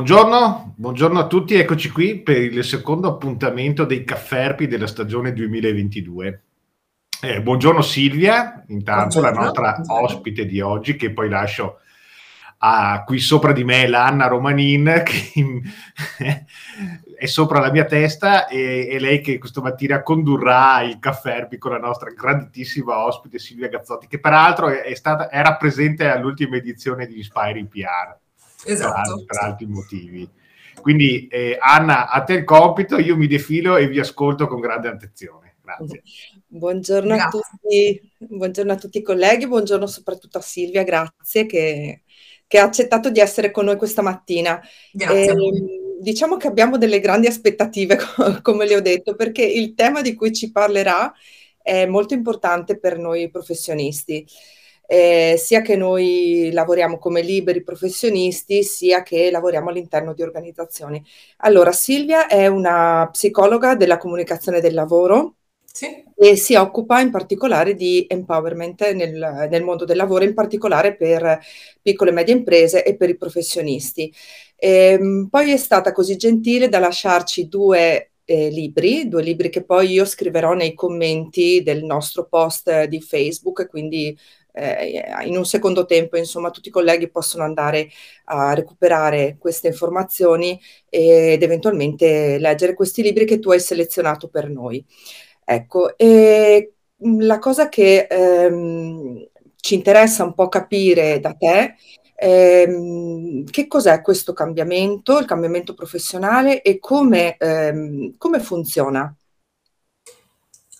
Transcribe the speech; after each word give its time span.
Buongiorno, 0.00 0.72
buongiorno, 0.78 1.18
a 1.18 1.26
tutti, 1.26 1.56
eccoci 1.56 1.90
qui 1.90 2.20
per 2.20 2.38
il 2.38 2.64
secondo 2.64 3.06
appuntamento 3.06 3.84
dei 3.84 4.02
Cafferpi 4.02 4.66
della 4.66 4.86
stagione 4.86 5.34
2022. 5.34 6.42
Eh, 7.20 7.42
buongiorno 7.42 7.82
Silvia, 7.82 8.64
intanto 8.68 9.20
buongiorno. 9.20 9.38
la 9.38 9.44
nostra 9.44 9.72
buongiorno. 9.72 10.04
ospite 10.06 10.46
di 10.46 10.62
oggi, 10.62 10.96
che 10.96 11.12
poi 11.12 11.28
lascio 11.28 11.80
a, 12.60 13.04
qui 13.04 13.18
sopra 13.18 13.52
di 13.52 13.62
me 13.62 13.86
l'Anna 13.86 14.26
Romanin, 14.26 15.02
che 15.04 16.44
è 17.14 17.26
sopra 17.26 17.60
la 17.60 17.70
mia 17.70 17.84
testa 17.84 18.48
e, 18.48 18.88
e, 18.90 18.98
lei 18.98 19.20
che 19.20 19.36
questa 19.36 19.60
mattina 19.60 20.00
condurrà 20.00 20.80
il 20.80 20.98
Cafferpi 20.98 21.58
con 21.58 21.72
la 21.72 21.78
nostra 21.78 22.08
grandissima 22.08 23.04
ospite 23.04 23.38
Silvia 23.38 23.68
Gazzotti, 23.68 24.06
che 24.06 24.18
peraltro 24.18 24.68
è, 24.68 24.80
è 24.80 24.94
stata, 24.94 25.30
era 25.30 25.56
presente 25.56 26.08
all'ultima 26.08 26.56
edizione 26.56 27.06
di 27.06 27.18
Inspiring 27.18 27.68
PR 27.68 28.18
esatto. 28.64 29.24
per, 29.24 29.38
altri 29.38 29.66
motivi. 29.66 30.28
Quindi 30.80 31.26
eh, 31.28 31.58
Anna, 31.60 32.08
a 32.08 32.22
te 32.22 32.34
il 32.34 32.44
compito, 32.44 32.98
io 32.98 33.16
mi 33.16 33.26
defilo 33.26 33.76
e 33.76 33.86
vi 33.88 33.98
ascolto 33.98 34.46
con 34.46 34.60
grande 34.60 34.88
attenzione. 34.88 35.56
Grazie. 35.62 36.02
Buongiorno 36.46 37.14
grazie. 37.14 37.38
a 37.38 37.42
tutti, 37.42 38.12
buongiorno 38.18 38.72
a 38.72 38.76
tutti 38.76 38.98
i 38.98 39.02
colleghi, 39.02 39.46
buongiorno 39.46 39.86
soprattutto 39.86 40.38
a 40.38 40.42
Silvia, 40.42 40.82
grazie 40.82 41.46
che, 41.46 42.02
che 42.46 42.58
ha 42.58 42.64
accettato 42.64 43.10
di 43.10 43.20
essere 43.20 43.50
con 43.50 43.66
noi 43.66 43.76
questa 43.76 44.02
mattina. 44.02 44.60
Grazie. 44.90 45.24
E, 45.24 45.28
ehm, 45.28 46.00
diciamo 46.00 46.36
che 46.36 46.48
abbiamo 46.48 46.78
delle 46.78 46.98
grandi 46.98 47.26
aspettative, 47.26 47.98
come 48.42 48.66
le 48.66 48.76
ho 48.76 48.80
detto, 48.80 49.14
perché 49.14 49.44
il 49.44 49.74
tema 49.74 50.00
di 50.00 50.14
cui 50.14 50.32
ci 50.32 50.50
parlerà 50.50 51.12
è 51.62 51.86
molto 51.86 52.14
importante 52.14 52.78
per 52.78 52.98
noi 52.98 53.30
professionisti 53.30 54.26
eh, 54.92 55.36
sia 55.38 55.62
che 55.62 55.76
noi 55.76 56.50
lavoriamo 56.52 56.98
come 56.98 57.22
liberi 57.22 57.62
professionisti, 57.62 58.64
sia 58.64 59.04
che 59.04 59.30
lavoriamo 59.30 59.70
all'interno 59.70 60.14
di 60.14 60.22
organizzazioni. 60.22 61.00
Allora, 61.38 61.70
Silvia 61.70 62.26
è 62.26 62.48
una 62.48 63.08
psicologa 63.12 63.76
della 63.76 63.98
comunicazione 63.98 64.60
del 64.60 64.74
lavoro. 64.74 65.36
Sì. 65.72 65.86
E 66.16 66.34
si 66.36 66.56
occupa 66.56 66.98
in 67.00 67.12
particolare 67.12 67.76
di 67.76 68.04
empowerment 68.08 68.90
nel, 68.90 69.46
nel, 69.48 69.62
mondo 69.62 69.84
del 69.84 69.96
lavoro, 69.96 70.24
in 70.24 70.34
particolare 70.34 70.96
per 70.96 71.38
piccole 71.80 72.10
e 72.10 72.12
medie 72.12 72.34
imprese 72.34 72.82
e 72.82 72.96
per 72.96 73.10
i 73.10 73.16
professionisti. 73.16 74.12
E, 74.56 74.98
ehm, 74.98 75.28
poi 75.30 75.52
è 75.52 75.56
stata 75.56 75.92
così 75.92 76.16
gentile 76.16 76.68
da 76.68 76.80
lasciarci 76.80 77.46
due 77.46 78.10
eh, 78.24 78.48
libri, 78.48 79.08
due 79.08 79.22
libri 79.22 79.50
che 79.50 79.64
poi 79.64 79.92
io 79.92 80.04
scriverò 80.04 80.54
nei 80.54 80.74
commenti 80.74 81.62
del 81.62 81.84
nostro 81.84 82.26
post 82.26 82.84
di 82.84 83.00
Facebook, 83.00 83.68
quindi 83.68 84.16
eh, 84.52 85.04
in 85.24 85.36
un 85.36 85.44
secondo 85.44 85.84
tempo, 85.86 86.16
insomma, 86.16 86.50
tutti 86.50 86.68
i 86.68 86.72
colleghi 86.72 87.10
possono 87.10 87.44
andare 87.44 87.88
a 88.24 88.54
recuperare 88.54 89.36
queste 89.38 89.68
informazioni 89.68 90.60
ed 90.88 91.42
eventualmente 91.42 92.38
leggere 92.38 92.74
questi 92.74 93.02
libri 93.02 93.24
che 93.24 93.38
tu 93.38 93.50
hai 93.50 93.60
selezionato 93.60 94.28
per 94.28 94.48
noi. 94.48 94.84
Ecco, 95.44 95.96
e 95.96 96.74
la 97.18 97.38
cosa 97.38 97.68
che 97.68 98.06
ehm, 98.08 99.28
ci 99.56 99.74
interessa 99.74 100.24
un 100.24 100.34
po' 100.34 100.48
capire 100.48 101.18
da 101.20 101.32
te 101.34 101.74
ehm, 102.16 103.44
che 103.44 103.66
cos'è 103.66 104.00
questo 104.02 104.32
cambiamento, 104.32 105.18
il 105.18 105.24
cambiamento 105.26 105.74
professionale 105.74 106.62
e 106.62 106.78
come, 106.78 107.36
ehm, 107.38 108.14
come 108.18 108.40
funziona. 108.40 109.14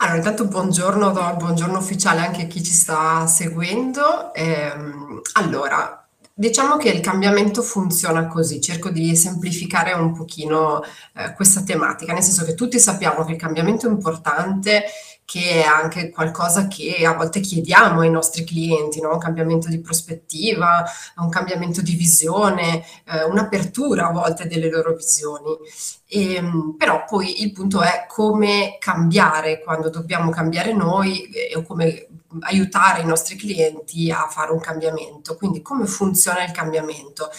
Allora, 0.03 0.17
intanto 0.17 0.47
buongiorno, 0.47 1.12
buongiorno 1.12 1.77
ufficiale 1.77 2.21
anche 2.21 2.44
a 2.44 2.47
chi 2.47 2.62
ci 2.62 2.72
sta 2.72 3.27
seguendo. 3.27 4.33
Ehm, 4.33 5.21
allora, 5.34 6.09
diciamo 6.33 6.78
che 6.78 6.88
il 6.88 7.00
cambiamento 7.00 7.61
funziona 7.61 8.27
così, 8.27 8.62
cerco 8.62 8.88
di 8.88 9.15
semplificare 9.15 9.93
un 9.93 10.15
pochino 10.15 10.83
eh, 11.15 11.34
questa 11.34 11.62
tematica, 11.62 12.15
nel 12.15 12.22
senso 12.22 12.47
che 12.47 12.55
tutti 12.55 12.78
sappiamo 12.81 13.27
che 13.27 13.33
il 13.33 13.38
cambiamento 13.38 13.87
è 13.87 13.91
importante 13.91 14.84
che 15.31 15.63
è 15.63 15.63
anche 15.63 16.11
qualcosa 16.11 16.67
che 16.67 17.07
a 17.07 17.15
volte 17.15 17.39
chiediamo 17.39 18.01
ai 18.01 18.11
nostri 18.11 18.43
clienti, 18.43 19.01
no? 19.01 19.13
un 19.13 19.21
cambiamento 19.21 19.69
di 19.69 19.79
prospettiva, 19.79 20.85
un 21.19 21.29
cambiamento 21.29 21.83
di 21.83 21.95
visione, 21.95 22.85
eh, 23.05 23.23
un'apertura 23.23 24.09
a 24.09 24.13
volte 24.13 24.49
delle 24.49 24.69
loro 24.69 24.93
visioni. 24.93 25.57
E, 26.09 26.35
ehm, 26.35 26.75
però 26.77 27.05
poi 27.05 27.43
il 27.43 27.53
punto 27.53 27.81
è 27.81 28.07
come 28.09 28.77
cambiare 28.81 29.63
quando 29.63 29.89
dobbiamo 29.89 30.31
cambiare 30.33 30.73
noi 30.73 31.23
eh, 31.29 31.57
o 31.57 31.62
come 31.62 32.09
aiutare 32.41 33.03
i 33.03 33.07
nostri 33.07 33.37
clienti 33.37 34.11
a 34.11 34.27
fare 34.29 34.51
un 34.51 34.59
cambiamento. 34.59 35.37
Quindi 35.37 35.62
come 35.62 35.87
funziona 35.87 36.43
il 36.43 36.51
cambiamento? 36.51 37.31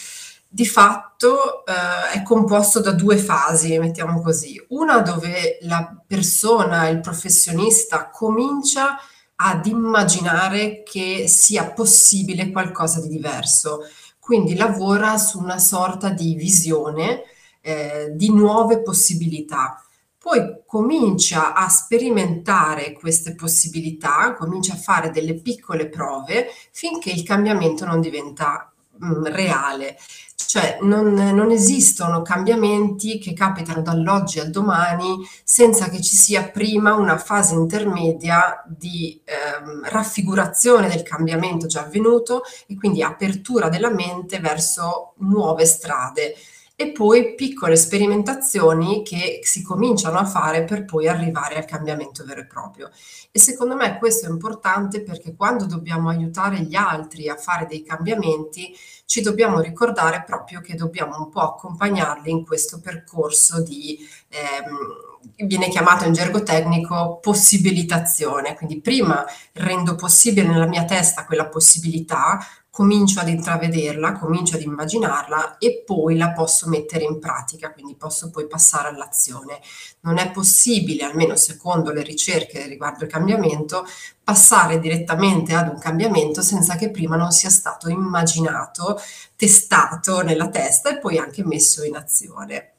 Di 0.54 0.66
fatto 0.66 1.66
eh, 1.66 2.18
è 2.18 2.24
composto 2.24 2.82
da 2.82 2.92
due 2.92 3.18
fasi, 3.18 3.80
mettiamo 3.80 4.22
così. 4.22 4.62
Una 4.70 5.00
dove 5.00 5.60
la 5.62 5.96
persona, 6.06 6.90
il 6.90 7.00
professionista, 7.00 8.10
comincia 8.10 8.98
ad 9.36 9.66
immaginare 9.66 10.84
che 10.84 11.30
sia 11.30 11.72
possibile 11.72 12.52
qualcosa 12.52 13.00
di 13.00 13.08
diverso. 13.08 13.88
Quindi 14.20 14.56
lavora 14.56 15.18
su 15.18 15.40
una 15.40 15.58
sorta 15.58 16.10
di 16.10 16.36
visione 16.36 17.24
eh, 17.62 18.12
di 18.14 18.30
nuove 18.30 18.82
possibilità. 18.82 19.82
Poi 20.18 20.64
comincia 20.66 21.54
a 21.54 21.70
sperimentare 21.70 22.92
queste 22.92 23.36
possibilità, 23.36 24.36
comincia 24.36 24.74
a 24.74 24.78
fare 24.78 25.12
delle 25.12 25.36
piccole 25.36 25.88
prove 25.88 26.48
finché 26.72 27.10
il 27.10 27.24
cambiamento 27.24 27.86
non 27.86 28.02
diventa 28.02 28.71
mh, 29.02 29.34
reale. 29.34 29.98
Cioè 30.36 30.80
non, 30.82 31.14
non, 31.14 31.50
esistono 31.52 32.22
cambiamenti 32.24 33.20
che 33.20 33.32
capitano 33.32 33.82
dall'oggi 33.82 34.40
al 34.40 34.50
domani 34.50 35.26
senza 35.46 35.88
che 35.88 36.02
ci 36.02 36.16
sia 36.16 36.50
prima 36.50 36.94
una 36.96 37.18
fase 37.18 37.54
intermedia 37.54 38.62
di 38.68 39.22
ehm, 39.24 39.88
raffigurazione 39.88 40.90
del 40.90 41.04
cambiamento 41.04 41.68
già 41.68 41.82
avvenuto 41.82 42.42
e 42.68 42.76
quindi 42.76 43.02
apertura 43.02 43.70
della 43.70 43.92
mente 43.92 44.40
verso 44.40 45.14
nuove 45.20 45.66
strade 45.66 46.36
e 46.82 46.92
poi 46.92 47.36
piccole 47.36 47.76
sperimentazioni 47.76 49.04
che 49.04 49.40
si 49.44 49.62
cominciano 49.62 50.18
a 50.18 50.26
fare 50.26 50.64
per 50.64 50.84
poi 50.84 51.08
arrivare 51.08 51.56
al 51.56 51.66
cambiamento 51.66 52.26
vero 52.26 52.42
e 52.42 52.48
proprio. 52.48 52.90
E 53.32 53.40
secondo 53.40 53.76
me 53.76 54.00
questo 54.00 54.26
è 54.26 54.30
importante 54.30 55.04
perché 55.04 55.36
quando 55.36 55.66
dobbiamo 55.66 56.10
aiutare 56.10 56.62
gli 56.62 56.76
altri 56.76 57.30
a 57.30 57.36
fare 57.36 57.68
dei 57.68 57.84
cambiamenti, 57.84 58.76
ci 59.06 59.22
dobbiamo 59.22 59.60
ricordare 59.60 60.24
proprio 60.26 60.60
che 60.62 60.74
dobbiamo 60.74 61.18
un 61.18 61.30
po' 61.30 61.42
accompagnarli 61.42 62.32
in 62.32 62.46
questo 62.46 62.80
percorso 62.80 63.62
di... 63.62 64.00
Ehm, 64.30 65.10
viene 65.46 65.70
chiamato 65.70 66.06
in 66.06 66.14
gergo 66.14 66.42
tecnico 66.42 67.20
possibilitazione, 67.22 68.56
quindi 68.56 68.82
prima 68.82 69.24
rendo 69.54 69.94
possibile 69.94 70.48
nella 70.48 70.66
mia 70.66 70.84
testa 70.84 71.26
quella 71.26 71.48
possibilità, 71.48 72.40
comincio 72.82 73.20
ad 73.20 73.28
intravederla, 73.28 74.14
comincio 74.14 74.56
ad 74.56 74.64
immaginarla 74.64 75.60
e 75.60 75.84
poi 75.86 76.18
la 76.18 76.32
posso 76.32 76.68
mettere 76.68 77.04
in 77.04 77.20
pratica, 77.20 77.72
quindi 77.72 77.96
posso 77.96 78.32
poi 78.32 78.48
passare 78.48 78.88
all'azione. 78.88 79.60
Non 80.00 80.18
è 80.18 80.32
possibile, 80.32 81.04
almeno 81.04 81.36
secondo 81.36 81.92
le 81.92 82.02
ricerche 82.02 82.66
riguardo 82.66 83.04
il 83.04 83.12
cambiamento, 83.12 83.86
passare 84.24 84.80
direttamente 84.80 85.54
ad 85.54 85.68
un 85.68 85.78
cambiamento 85.78 86.42
senza 86.42 86.76
che 86.76 86.90
prima 86.90 87.16
non 87.16 87.30
sia 87.30 87.52
stato 87.52 87.88
immaginato, 87.88 88.98
testato 89.36 90.22
nella 90.24 90.50
testa 90.50 90.90
e 90.90 90.98
poi 90.98 91.20
anche 91.20 91.46
messo 91.46 91.84
in 91.84 91.96
azione. 91.96 92.74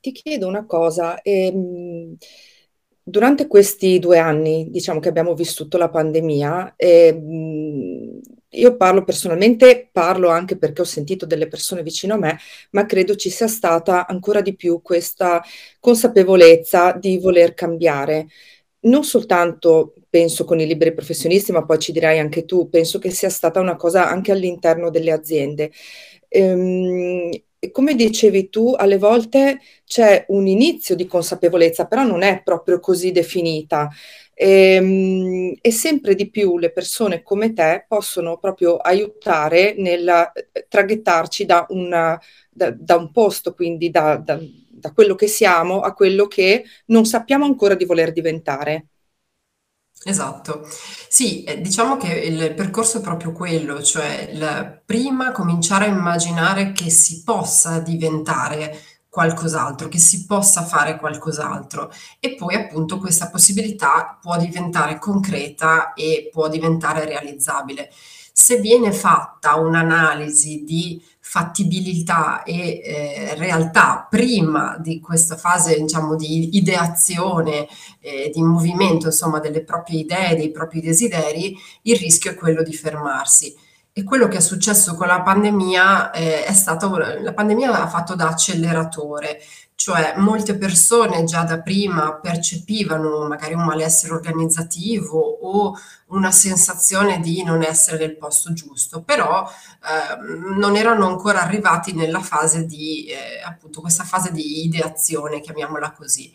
Ti 0.00 0.12
chiedo 0.12 0.46
una 0.48 0.66
cosa. 0.66 1.22
Ehm... 1.22 2.14
Durante 3.02 3.48
questi 3.48 3.98
due 3.98 4.18
anni, 4.18 4.68
diciamo 4.70 5.00
che 5.00 5.08
abbiamo 5.08 5.34
vissuto 5.34 5.78
la 5.78 5.88
pandemia, 5.88 6.74
ehm, 6.76 8.20
io 8.52 8.76
parlo 8.76 9.04
personalmente, 9.04 9.88
parlo 9.92 10.28
anche 10.28 10.56
perché 10.58 10.80
ho 10.82 10.84
sentito 10.84 11.26
delle 11.26 11.48
persone 11.48 11.82
vicino 11.82 12.14
a 12.14 12.18
me, 12.18 12.38
ma 12.72 12.86
credo 12.86 13.14
ci 13.16 13.30
sia 13.30 13.46
stata 13.48 14.06
ancora 14.06 14.40
di 14.40 14.54
più 14.56 14.80
questa 14.82 15.42
consapevolezza 15.78 16.92
di 16.92 17.18
voler 17.18 17.54
cambiare. 17.54 18.26
Non 18.82 19.04
soltanto 19.04 19.94
penso 20.08 20.44
con 20.44 20.58
i 20.60 20.66
liberi 20.66 20.94
professionisti, 20.94 21.52
ma 21.52 21.64
poi 21.64 21.78
ci 21.78 21.92
dirai 21.92 22.18
anche 22.18 22.44
tu, 22.46 22.68
penso 22.70 22.98
che 22.98 23.10
sia 23.10 23.28
stata 23.28 23.60
una 23.60 23.76
cosa 23.76 24.08
anche 24.08 24.32
all'interno 24.32 24.90
delle 24.90 25.12
aziende. 25.12 25.70
Ehm, 26.28 27.30
come 27.72 27.94
dicevi 27.94 28.48
tu, 28.48 28.74
alle 28.76 28.96
volte 28.96 29.60
c'è 29.84 30.24
un 30.28 30.46
inizio 30.46 30.94
di 30.96 31.06
consapevolezza, 31.06 31.86
però 31.86 32.04
non 32.04 32.22
è 32.22 32.42
proprio 32.42 32.80
così 32.80 33.12
definita. 33.12 33.90
E, 34.40 34.74
ehm, 34.74 35.54
e, 35.60 35.70
sempre 35.70 36.14
di 36.14 36.30
più 36.30 36.56
le 36.56 36.72
persone 36.72 37.22
come 37.22 37.52
te 37.52 37.84
possono 37.86 38.38
proprio 38.38 38.76
aiutare 38.76 39.74
nel 39.76 40.08
eh, 40.08 40.66
traghettarci 40.66 41.44
da, 41.44 41.66
una, 41.68 42.18
da, 42.50 42.70
da 42.70 42.96
un 42.96 43.10
posto, 43.12 43.52
quindi 43.52 43.90
da, 43.90 44.16
da, 44.16 44.38
da 44.66 44.92
quello 44.92 45.14
che 45.14 45.26
siamo 45.26 45.80
a 45.80 45.92
quello 45.92 46.26
che 46.26 46.64
non 46.86 47.04
sappiamo 47.04 47.44
ancora 47.44 47.74
di 47.74 47.84
voler 47.84 48.12
diventare. 48.12 48.86
Esatto. 50.02 50.66
Sì, 51.08 51.44
eh, 51.44 51.60
diciamo 51.60 51.98
che 51.98 52.10
il 52.10 52.54
percorso 52.54 52.98
è 52.98 53.00
proprio 53.02 53.32
quello, 53.32 53.82
cioè 53.82 54.80
prima 54.86 55.32
cominciare 55.32 55.84
a 55.84 55.88
immaginare 55.88 56.72
che 56.72 56.88
si 56.88 57.22
possa 57.22 57.80
diventare 57.80 58.74
qualcos'altro, 59.10 59.88
che 59.88 59.98
si 59.98 60.24
possa 60.24 60.62
fare 60.62 60.96
qualcos'altro 60.96 61.92
e 62.20 62.36
poi 62.36 62.54
appunto 62.54 62.98
questa 62.98 63.28
possibilità 63.28 64.16
può 64.20 64.38
diventare 64.38 64.98
concreta 64.98 65.92
e 65.94 66.30
può 66.32 66.48
diventare 66.48 67.04
realizzabile. 67.04 67.90
Se 68.32 68.58
viene 68.58 68.92
fatta 68.92 69.56
un'analisi 69.56 70.62
di 70.64 71.02
fattibilità 71.18 72.42
e 72.42 72.80
eh, 72.82 73.34
realtà 73.34 74.06
prima 74.08 74.76
di 74.78 74.98
questa 75.00 75.36
fase 75.36 75.78
diciamo 75.78 76.16
di 76.16 76.56
ideazione, 76.56 77.68
eh, 78.00 78.30
di 78.32 78.42
movimento 78.42 79.06
insomma 79.06 79.40
delle 79.40 79.62
proprie 79.62 80.00
idee, 80.00 80.36
dei 80.36 80.50
propri 80.50 80.80
desideri, 80.80 81.56
il 81.82 81.96
rischio 81.96 82.30
è 82.30 82.34
quello 82.34 82.62
di 82.62 82.72
fermarsi. 82.72 83.54
E 83.92 84.04
quello 84.04 84.28
che 84.28 84.36
è 84.36 84.40
successo 84.40 84.94
con 84.94 85.08
la 85.08 85.20
pandemia 85.22 86.12
eh, 86.12 86.44
è 86.44 86.52
stato, 86.52 86.96
la 86.96 87.32
pandemia 87.32 87.82
ha 87.82 87.88
fatto 87.88 88.14
da 88.14 88.28
acceleratore, 88.28 89.40
cioè 89.74 90.14
molte 90.16 90.56
persone 90.56 91.24
già 91.24 91.42
da 91.42 91.60
prima 91.60 92.12
percepivano 92.14 93.26
magari 93.26 93.54
un 93.54 93.64
malessere 93.64 94.12
organizzativo 94.12 95.18
o 95.18 95.74
una 96.08 96.30
sensazione 96.30 97.18
di 97.18 97.42
non 97.42 97.62
essere 97.62 97.98
nel 97.98 98.16
posto 98.16 98.52
giusto, 98.52 99.02
però 99.02 99.44
eh, 99.48 100.54
non 100.56 100.76
erano 100.76 101.06
ancora 101.06 101.42
arrivati 101.42 101.92
nella 101.92 102.20
fase 102.20 102.66
di, 102.66 103.06
eh, 103.06 103.42
appunto, 103.44 103.80
questa 103.80 104.04
fase 104.04 104.30
di 104.30 104.64
ideazione, 104.64 105.40
chiamiamola 105.40 105.92
così. 105.92 106.32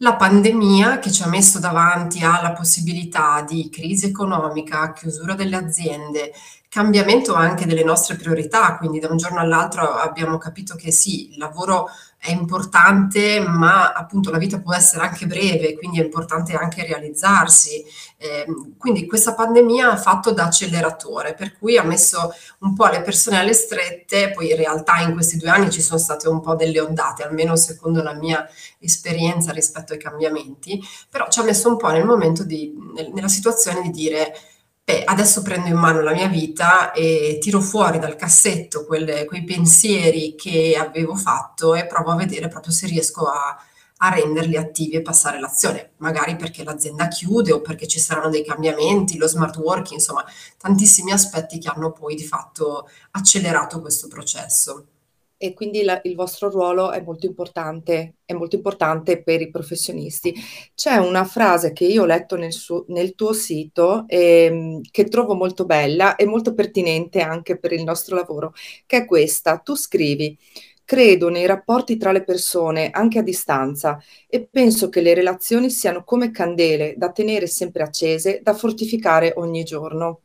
La 0.00 0.14
pandemia 0.14 1.00
che 1.00 1.10
ci 1.10 1.24
ha 1.24 1.26
messo 1.26 1.58
davanti 1.58 2.22
alla 2.22 2.52
possibilità 2.52 3.42
di 3.42 3.68
crisi 3.68 4.06
economica, 4.06 4.92
chiusura 4.92 5.34
delle 5.34 5.56
aziende, 5.56 6.32
cambiamento 6.68 7.34
anche 7.34 7.64
delle 7.64 7.82
nostre 7.82 8.16
priorità, 8.16 8.76
quindi 8.76 8.98
da 8.98 9.08
un 9.08 9.16
giorno 9.16 9.40
all'altro 9.40 9.94
abbiamo 9.94 10.36
capito 10.36 10.76
che 10.76 10.92
sì, 10.92 11.30
il 11.30 11.38
lavoro 11.38 11.88
è 12.20 12.30
importante, 12.30 13.40
ma 13.40 13.92
appunto 13.92 14.30
la 14.30 14.38
vita 14.38 14.60
può 14.60 14.74
essere 14.74 15.04
anche 15.04 15.26
breve, 15.26 15.76
quindi 15.78 16.00
è 16.00 16.04
importante 16.04 16.54
anche 16.54 16.84
realizzarsi. 16.84 17.82
Eh, 18.18 18.44
quindi 18.76 19.06
questa 19.06 19.34
pandemia 19.34 19.92
ha 19.92 19.96
fatto 19.96 20.32
da 20.32 20.44
acceleratore, 20.44 21.34
per 21.34 21.56
cui 21.56 21.78
ha 21.78 21.84
messo 21.84 22.32
un 22.60 22.74
po' 22.74 22.86
le 22.88 23.02
persone 23.02 23.38
alle 23.38 23.54
strette, 23.54 24.32
poi 24.32 24.50
in 24.50 24.56
realtà 24.56 24.98
in 24.98 25.12
questi 25.14 25.36
due 25.38 25.48
anni 25.48 25.70
ci 25.70 25.80
sono 25.80 25.98
state 25.98 26.28
un 26.28 26.40
po' 26.40 26.54
delle 26.54 26.80
ondate, 26.80 27.22
almeno 27.22 27.56
secondo 27.56 28.02
la 28.02 28.14
mia 28.14 28.46
esperienza 28.80 29.52
rispetto 29.52 29.92
ai 29.92 29.98
cambiamenti, 29.98 30.82
però 31.08 31.28
ci 31.28 31.38
ha 31.38 31.44
messo 31.44 31.68
un 31.68 31.76
po' 31.76 31.88
nel 31.90 32.04
momento 32.04 32.44
di, 32.44 32.74
nella 33.14 33.28
situazione 33.28 33.80
di 33.80 33.90
dire 33.90 34.34
beh, 34.88 35.04
adesso 35.04 35.42
prendo 35.42 35.68
in 35.68 35.76
mano 35.76 36.00
la 36.00 36.12
mia 36.12 36.28
vita 36.28 36.92
e 36.92 37.36
tiro 37.42 37.60
fuori 37.60 37.98
dal 37.98 38.16
cassetto 38.16 38.86
quelle, 38.86 39.26
quei 39.26 39.44
pensieri 39.44 40.34
che 40.34 40.76
avevo 40.78 41.14
fatto 41.14 41.74
e 41.74 41.86
provo 41.86 42.10
a 42.12 42.16
vedere 42.16 42.48
proprio 42.48 42.72
se 42.72 42.86
riesco 42.86 43.26
a, 43.26 43.54
a 43.98 44.08
renderli 44.08 44.56
attivi 44.56 44.96
e 44.96 45.02
passare 45.02 45.38
l'azione, 45.38 45.92
magari 45.98 46.36
perché 46.36 46.64
l'azienda 46.64 47.06
chiude 47.08 47.52
o 47.52 47.60
perché 47.60 47.86
ci 47.86 48.00
saranno 48.00 48.30
dei 48.30 48.44
cambiamenti, 48.44 49.18
lo 49.18 49.26
smart 49.26 49.56
working, 49.58 49.98
insomma, 49.98 50.24
tantissimi 50.56 51.12
aspetti 51.12 51.58
che 51.58 51.68
hanno 51.68 51.92
poi 51.92 52.14
di 52.14 52.24
fatto 52.24 52.88
accelerato 53.10 53.80
questo 53.82 54.08
processo 54.08 54.86
e 55.38 55.54
quindi 55.54 55.82
la, 55.82 56.00
il 56.02 56.16
vostro 56.16 56.50
ruolo 56.50 56.90
è 56.90 57.00
molto 57.00 57.26
importante, 57.26 58.16
è 58.24 58.32
molto 58.34 58.56
importante 58.56 59.22
per 59.22 59.40
i 59.40 59.50
professionisti. 59.50 60.34
C'è 60.74 60.96
una 60.96 61.24
frase 61.24 61.72
che 61.72 61.84
io 61.84 62.02
ho 62.02 62.06
letto 62.06 62.36
nel, 62.36 62.52
suo, 62.52 62.84
nel 62.88 63.14
tuo 63.14 63.32
sito 63.32 64.04
ehm, 64.08 64.80
che 64.90 65.04
trovo 65.04 65.34
molto 65.34 65.64
bella 65.64 66.16
e 66.16 66.26
molto 66.26 66.54
pertinente 66.54 67.20
anche 67.20 67.58
per 67.58 67.72
il 67.72 67.84
nostro 67.84 68.16
lavoro, 68.16 68.52
che 68.84 68.98
è 68.98 69.04
questa. 69.06 69.58
Tu 69.58 69.76
scrivi, 69.76 70.36
credo 70.84 71.28
nei 71.28 71.46
rapporti 71.46 71.96
tra 71.96 72.12
le 72.12 72.24
persone 72.24 72.90
anche 72.90 73.18
a 73.18 73.22
distanza 73.22 74.02
e 74.26 74.46
penso 74.50 74.88
che 74.88 75.00
le 75.02 75.14
relazioni 75.14 75.70
siano 75.70 76.02
come 76.02 76.30
candele 76.30 76.94
da 76.96 77.12
tenere 77.12 77.46
sempre 77.46 77.82
accese, 77.84 78.40
da 78.42 78.54
fortificare 78.54 79.34
ogni 79.36 79.62
giorno 79.64 80.22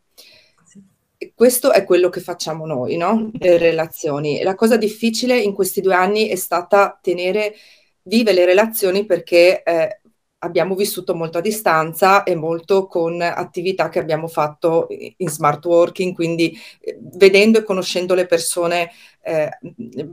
questo 1.35 1.71
è 1.71 1.83
quello 1.83 2.09
che 2.09 2.19
facciamo 2.21 2.65
noi, 2.65 2.97
no? 2.97 3.31
Le 3.39 3.57
relazioni. 3.57 4.41
La 4.43 4.55
cosa 4.55 4.77
difficile 4.77 5.37
in 5.39 5.53
questi 5.53 5.81
due 5.81 5.95
anni 5.95 6.27
è 6.27 6.35
stata 6.35 6.97
tenere 7.01 7.55
vive 8.03 8.33
le 8.33 8.45
relazioni 8.45 9.05
perché 9.05 9.63
eh, 9.63 10.01
abbiamo 10.39 10.75
vissuto 10.75 11.15
molto 11.15 11.37
a 11.37 11.41
distanza 11.41 12.23
e 12.23 12.35
molto 12.35 12.85
con 12.87 13.21
attività 13.21 13.89
che 13.89 13.99
abbiamo 13.99 14.27
fatto 14.27 14.87
in 14.89 15.29
smart 15.29 15.63
working, 15.65 16.13
quindi 16.13 16.57
eh, 16.81 16.97
vedendo 16.99 17.59
e 17.59 17.63
conoscendo 17.63 18.13
le 18.13 18.25
persone 18.25 18.91
eh, 19.21 19.49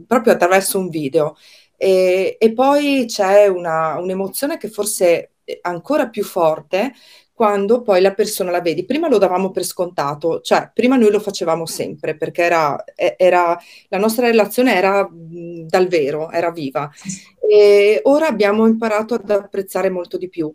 proprio 0.07 0.33
attraverso 0.33 0.79
un 0.79 0.89
video. 0.89 1.37
E, 1.77 2.37
e 2.39 2.53
poi 2.53 3.07
c'è 3.07 3.47
una, 3.47 3.99
un'emozione 3.99 4.57
che 4.57 4.69
forse 4.69 5.33
è 5.45 5.59
ancora 5.63 6.09
più 6.09 6.25
forte 6.25 6.93
quando 7.41 7.81
poi 7.81 8.03
la 8.03 8.13
persona 8.13 8.51
la 8.51 8.61
vedi. 8.61 8.85
Prima 8.85 9.09
lo 9.09 9.17
davamo 9.17 9.51
per 9.51 9.65
scontato, 9.65 10.43
cioè 10.43 10.71
prima 10.75 10.97
noi 10.97 11.11
lo 11.11 11.21
facevamo 11.21 11.65
sempre 11.65 12.15
perché 12.15 12.43
era, 12.43 12.85
era 13.17 13.59
la 13.89 13.97
nostra 13.97 14.27
relazione 14.27 14.75
era 14.75 15.09
mh, 15.09 15.67
dal 15.67 15.89
vero, 15.89 16.31
era 16.31 16.51
viva. 16.51 16.91
E 17.51 18.01
ora 18.03 18.27
abbiamo 18.27 18.67
imparato 18.67 19.15
ad 19.15 19.31
apprezzare 19.31 19.89
molto 19.89 20.19
di 20.19 20.29
più. 20.29 20.53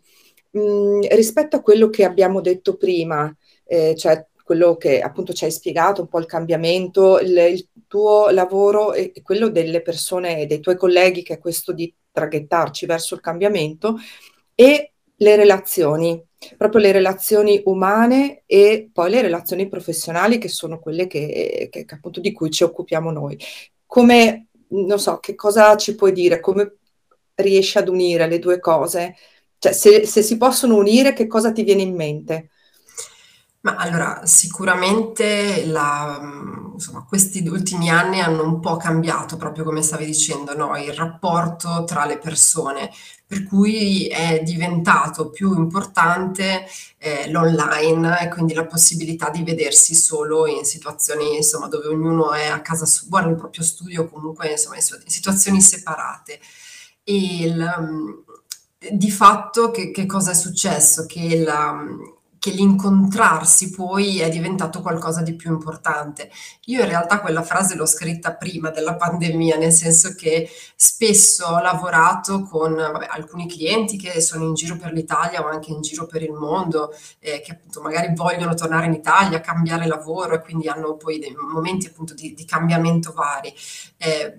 Mh, 0.52 1.08
rispetto 1.16 1.56
a 1.56 1.62
quello 1.62 1.90
che 1.90 2.06
abbiamo 2.06 2.40
detto 2.40 2.78
prima, 2.78 3.36
eh, 3.66 3.96
cioè 3.96 4.24
quello 4.44 4.78
che 4.78 5.02
appunto 5.02 5.34
ci 5.34 5.46
hai 5.46 5.52
spiegato, 5.52 6.02
un 6.02 6.08
po' 6.08 6.20
il 6.20 6.28
cambiamento, 6.28 7.18
il, 7.20 7.36
il 7.36 7.68
tuo 7.88 8.30
lavoro 8.30 8.94
e 8.94 9.12
quello 9.24 9.50
delle 9.50 9.82
persone, 9.82 10.46
dei 10.46 10.60
tuoi 10.60 10.76
colleghi, 10.76 11.24
che 11.24 11.34
è 11.34 11.40
questo 11.40 11.74
di 11.74 11.92
traghettarci 12.12 12.86
verso 12.86 13.16
il 13.16 13.22
cambiamento, 13.22 13.96
e 14.54 14.92
le 15.18 15.36
relazioni, 15.36 16.22
proprio 16.58 16.82
le 16.82 16.92
relazioni 16.92 17.62
umane 17.66 18.44
e 18.46 18.90
poi 18.92 19.10
le 19.10 19.22
relazioni 19.22 19.68
professionali 19.68 20.38
che 20.38 20.50
sono 20.50 20.80
quelle 20.80 21.08
che, 21.08 21.70
che, 21.72 21.86
che 21.86 21.96
appunto 21.96 22.20
di 22.20 22.32
cui 22.32 22.50
ci 22.52 22.64
occupiamo 22.64 23.12
noi. 23.12 23.38
Come, 23.86 24.48
non 24.70 25.00
so, 25.00 25.20
che 25.20 25.36
cosa 25.36 25.76
ci 25.78 25.96
puoi 25.96 26.12
dire? 26.12 26.40
Come 26.40 26.78
riesci 27.36 27.78
ad 27.78 27.88
unire 27.88 28.28
le 28.28 28.40
due 28.40 28.60
cose? 28.60 29.16
Cioè, 29.58 29.72
se, 29.72 30.06
se 30.06 30.22
si 30.22 30.38
possono 30.38 30.76
unire, 30.76 31.14
che 31.14 31.28
cosa 31.28 31.52
ti 31.52 31.64
viene 31.64 31.82
in 31.82 31.96
mente? 31.96 32.50
Ma 33.66 33.78
allora, 33.78 34.28
sicuramente 34.28 35.66
la, 35.66 36.20
insomma, 36.72 37.04
questi 37.04 37.40
ultimi 37.48 37.90
anni 37.90 38.22
hanno 38.22 38.44
un 38.44 38.60
po' 38.60 38.78
cambiato, 38.78 39.38
proprio 39.38 39.64
come 39.64 39.82
stavi 39.82 40.06
dicendo, 40.06 40.56
no? 40.56 40.78
il 40.78 40.94
rapporto 40.94 41.84
tra 41.84 42.06
le 42.06 42.20
persone, 42.20 42.92
per 43.26 43.44
cui 43.44 44.06
è 44.06 44.44
diventato 44.44 45.32
più 45.32 45.56
importante 45.56 46.68
eh, 47.00 47.28
l'online 47.32 48.22
e 48.22 48.30
quindi 48.30 48.54
la 48.54 48.68
possibilità 48.68 49.32
di 49.32 49.42
vedersi 49.42 49.96
solo 49.96 50.46
in 50.46 50.64
situazioni 50.64 51.38
insomma, 51.38 51.68
dove 51.68 51.88
ognuno 51.88 52.34
è 52.34 52.46
a 52.46 52.62
casa 52.62 52.86
sua, 52.86 53.22
nel 53.22 53.36
proprio 53.36 53.64
studio, 53.64 54.08
comunque 54.08 54.52
insomma, 54.52 54.76
in 54.76 54.84
situazioni 55.08 55.60
separate. 55.60 56.40
E 57.04 57.16
il, 57.16 58.24
di 58.92 59.10
fatto 59.10 59.72
che, 59.72 59.90
che, 59.90 60.06
cosa 60.06 60.32
è 60.32 60.36
successo? 60.36 61.08
Che 61.08 61.40
la, 61.44 61.84
che 62.46 62.52
l'incontrarsi 62.52 63.72
poi 63.72 64.20
è 64.20 64.30
diventato 64.30 64.80
qualcosa 64.80 65.24
di 65.24 65.34
più 65.34 65.52
importante. 65.52 66.30
Io 66.66 66.82
in 66.82 66.88
realtà 66.88 67.20
quella 67.20 67.42
frase 67.42 67.74
l'ho 67.74 67.88
scritta 67.88 68.36
prima 68.36 68.70
della 68.70 68.94
pandemia, 68.94 69.58
nel 69.58 69.72
senso 69.72 70.14
che 70.14 70.48
spesso 70.76 71.48
ho 71.48 71.60
lavorato 71.60 72.44
con 72.44 72.76
vabbè, 72.76 73.08
alcuni 73.10 73.48
clienti 73.48 73.98
che 73.98 74.22
sono 74.22 74.44
in 74.44 74.54
giro 74.54 74.78
per 74.78 74.92
l'Italia 74.92 75.44
o 75.44 75.48
anche 75.48 75.72
in 75.72 75.82
giro 75.82 76.06
per 76.06 76.22
il 76.22 76.34
mondo, 76.34 76.94
eh, 77.18 77.42
che 77.42 77.54
appunto 77.54 77.82
magari 77.82 78.14
vogliono 78.14 78.54
tornare 78.54 78.86
in 78.86 78.94
Italia, 78.94 79.42
cambiare 79.42 79.88
lavoro 79.88 80.36
e 80.36 80.42
quindi 80.42 80.68
hanno 80.68 80.98
poi 80.98 81.18
dei 81.18 81.34
momenti 81.36 81.88
appunto 81.88 82.14
di, 82.14 82.36
di 82.36 82.46
cambiamento 82.46 83.12
vari. 83.12 83.52
Eh, 83.98 84.38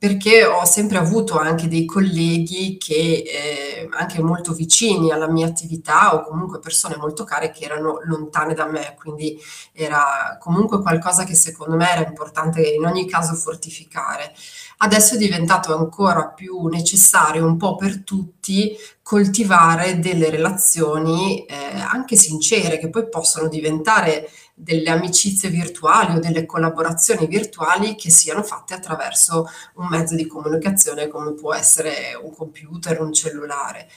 perché 0.00 0.46
ho 0.46 0.64
sempre 0.64 0.96
avuto 0.96 1.38
anche 1.38 1.68
dei 1.68 1.84
colleghi 1.84 2.78
che 2.78 3.22
eh, 3.22 3.88
anche 3.90 4.22
molto 4.22 4.54
vicini 4.54 5.12
alla 5.12 5.28
mia 5.28 5.46
attività 5.46 6.14
o 6.14 6.22
comunque 6.22 6.58
persone 6.58 6.96
molto 6.96 7.22
care 7.24 7.50
che 7.50 7.66
erano 7.66 8.00
lontane 8.04 8.54
da 8.54 8.64
me, 8.64 8.94
quindi 8.98 9.38
era 9.74 10.38
comunque 10.40 10.80
qualcosa 10.80 11.24
che 11.24 11.34
secondo 11.34 11.76
me 11.76 11.90
era 11.90 12.08
importante 12.08 12.62
in 12.62 12.86
ogni 12.86 13.06
caso 13.06 13.34
fortificare. 13.34 14.32
Adesso 14.78 15.16
è 15.16 15.18
diventato 15.18 15.76
ancora 15.76 16.28
più 16.28 16.64
necessario 16.68 17.44
un 17.44 17.58
po' 17.58 17.76
per 17.76 18.02
tutti 18.02 18.74
coltivare 19.02 19.98
delle 19.98 20.30
relazioni 20.30 21.44
eh, 21.44 21.78
anche 21.78 22.16
sincere 22.16 22.78
che 22.78 22.88
poi 22.88 23.06
possono 23.06 23.48
diventare 23.48 24.30
delle 24.62 24.90
amicizie 24.90 25.48
virtuali 25.48 26.16
o 26.16 26.20
delle 26.20 26.46
collaborazioni 26.46 27.26
virtuali 27.26 27.94
che 27.94 28.10
siano 28.10 28.42
fatte 28.42 28.74
attraverso 28.74 29.46
un 29.74 29.88
mezzo 29.88 30.14
di 30.14 30.26
comunicazione 30.26 31.08
come 31.08 31.32
può 31.32 31.54
essere 31.54 32.18
un 32.20 32.34
computer, 32.34 33.00
un 33.00 33.12
cellulare. 33.12 33.88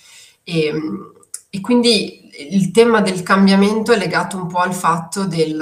E, 0.43 0.73
e 1.49 1.61
quindi 1.61 2.31
il 2.51 2.71
tema 2.71 3.01
del 3.01 3.21
cambiamento 3.21 3.91
è 3.91 3.97
legato 3.97 4.37
un 4.37 4.47
po' 4.47 4.59
al 4.59 4.73
fatto 4.73 5.25
del 5.25 5.61